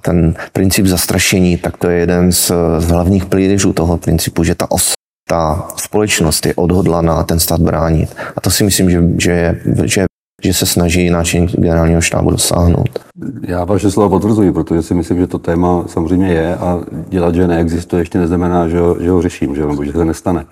ten 0.00 0.34
princip 0.52 0.86
zastrašení, 0.86 1.56
tak 1.56 1.76
to 1.76 1.90
je 1.90 1.98
jeden 1.98 2.32
z, 2.32 2.52
z 2.78 2.88
hlavních 2.88 3.26
pilířů 3.26 3.72
toho 3.72 3.98
principu, 3.98 4.44
že 4.44 4.54
ta 4.54 4.70
os, 4.70 4.92
ta 5.32 5.68
společnost 5.76 6.46
je 6.46 6.54
odhodlaná 6.54 7.22
ten 7.24 7.40
stát 7.40 7.60
bránit. 7.60 8.16
A 8.36 8.40
to 8.40 8.50
si 8.50 8.64
myslím, 8.64 8.90
že, 8.90 9.02
že, 9.18 9.60
že, 9.84 10.04
že 10.42 10.54
se 10.54 10.66
snaží 10.66 11.10
náčelník 11.10 11.50
generálního 11.60 12.00
štábu 12.00 12.30
dosáhnout. 12.30 12.98
Já 13.42 13.64
vaše 13.64 13.90
slova 13.90 14.08
potvrzuji, 14.08 14.52
protože 14.52 14.82
si 14.82 14.94
myslím, 14.94 15.18
že 15.18 15.26
to 15.26 15.38
téma 15.38 15.84
samozřejmě 15.86 16.32
je 16.32 16.56
a 16.56 16.80
dělat, 17.08 17.34
že 17.34 17.48
neexistuje, 17.48 18.02
ještě 18.02 18.18
neznamená, 18.18 18.68
že 18.68 18.78
ho, 18.78 18.96
že 19.00 19.10
ho 19.10 19.22
řeším, 19.22 19.54
že, 19.54 19.66
nebo 19.66 19.84
že 19.84 19.92
se 19.92 20.04
nestane. 20.04 20.44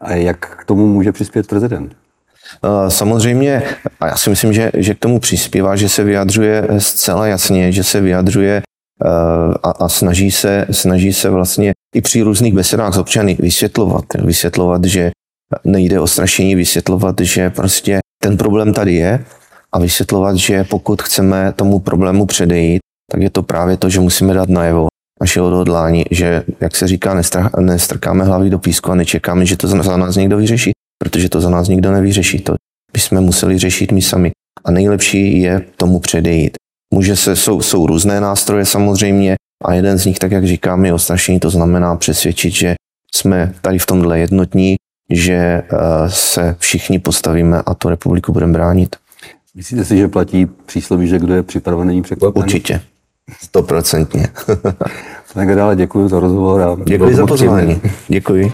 A 0.00 0.12
jak 0.12 0.38
k 0.38 0.64
tomu 0.64 0.86
může 0.86 1.12
přispět 1.12 1.46
prezident? 1.46 1.92
Eh, 2.64 2.90
samozřejmě, 2.90 3.62
a 4.00 4.06
já 4.06 4.16
si 4.16 4.30
myslím, 4.30 4.52
že, 4.52 4.70
že 4.74 4.94
k 4.94 4.98
tomu 4.98 5.20
přispívá, 5.20 5.76
že 5.76 5.88
se 5.88 6.04
vyjadřuje 6.04 6.68
zcela 6.78 7.26
jasně, 7.26 7.72
že 7.72 7.84
se 7.84 8.00
vyjadřuje 8.00 8.62
eh, 8.62 9.08
a, 9.62 9.70
a 9.70 9.88
snaží, 9.88 10.30
se, 10.30 10.66
snaží 10.70 11.12
se 11.12 11.30
vlastně 11.30 11.72
i 11.94 12.00
při 12.00 12.22
různých 12.22 12.54
besedách 12.54 12.94
s 12.94 12.98
občany 12.98 13.36
vysvětlovat, 13.40 14.04
vysvětlovat, 14.24 14.84
že 14.84 15.10
nejde 15.64 16.00
o 16.00 16.06
strašení, 16.06 16.54
vysvětlovat, 16.54 17.20
že 17.20 17.50
prostě 17.50 17.98
ten 18.22 18.36
problém 18.36 18.74
tady 18.74 18.94
je 18.94 19.24
a 19.72 19.78
vysvětlovat, 19.78 20.36
že 20.36 20.64
pokud 20.64 21.02
chceme 21.02 21.52
tomu 21.52 21.78
problému 21.78 22.26
předejít, 22.26 22.80
tak 23.12 23.20
je 23.20 23.30
to 23.30 23.42
právě 23.42 23.76
to, 23.76 23.90
že 23.90 24.00
musíme 24.00 24.34
dát 24.34 24.48
najevo 24.48 24.86
naše 25.20 25.40
odhodlání, 25.40 26.04
že, 26.10 26.44
jak 26.60 26.76
se 26.76 26.88
říká, 26.88 27.22
nestrkáme 27.60 28.24
hlavy 28.24 28.50
do 28.50 28.58
písku 28.58 28.90
a 28.90 28.94
nečekáme, 28.94 29.46
že 29.46 29.56
to 29.56 29.68
za 29.68 29.96
nás 29.96 30.16
někdo 30.16 30.36
vyřeší 30.36 30.72
protože 30.98 31.28
to 31.28 31.40
za 31.40 31.50
nás 31.50 31.68
nikdo 31.68 31.92
nevyřeší. 31.92 32.38
To 32.38 32.54
bychom 32.92 33.20
museli 33.20 33.58
řešit 33.58 33.92
my 33.92 34.02
sami. 34.02 34.30
A 34.64 34.70
nejlepší 34.70 35.40
je 35.40 35.66
tomu 35.76 35.98
předejít. 35.98 36.56
Může 36.94 37.16
se, 37.16 37.36
jsou, 37.36 37.62
jsou 37.62 37.86
různé 37.86 38.20
nástroje 38.20 38.64
samozřejmě 38.64 39.36
a 39.64 39.72
jeden 39.72 39.98
z 39.98 40.06
nich, 40.06 40.18
tak 40.18 40.32
jak 40.32 40.46
říkám, 40.46 40.84
je 40.84 40.92
ostrašení. 40.92 41.40
To 41.40 41.50
znamená 41.50 41.96
přesvědčit, 41.96 42.54
že 42.54 42.74
jsme 43.14 43.54
tady 43.60 43.78
v 43.78 43.86
tomhle 43.86 44.18
jednotní, 44.18 44.76
že 45.10 45.34
eh, 45.34 45.64
se 46.08 46.56
všichni 46.58 46.98
postavíme 46.98 47.62
a 47.66 47.74
tu 47.74 47.88
republiku 47.88 48.32
budeme 48.32 48.52
bránit. 48.52 48.96
Myslíte 49.54 49.84
si, 49.84 49.96
že 49.96 50.08
platí 50.08 50.46
přísloví, 50.66 51.06
že 51.06 51.18
kdo 51.18 51.34
je 51.34 51.42
připravený 51.42 52.02
překvapený? 52.02 52.42
Určitě. 52.44 52.80
Stoprocentně. 53.42 54.28
tak 55.34 55.56
dále 55.56 55.76
děkuji 55.76 56.08
za 56.08 56.20
rozhovor. 56.20 56.62
A 56.62 56.76
děkuji 56.84 57.16
za 57.16 57.26
pozvání. 57.26 57.80
Děkuji. 58.08 58.52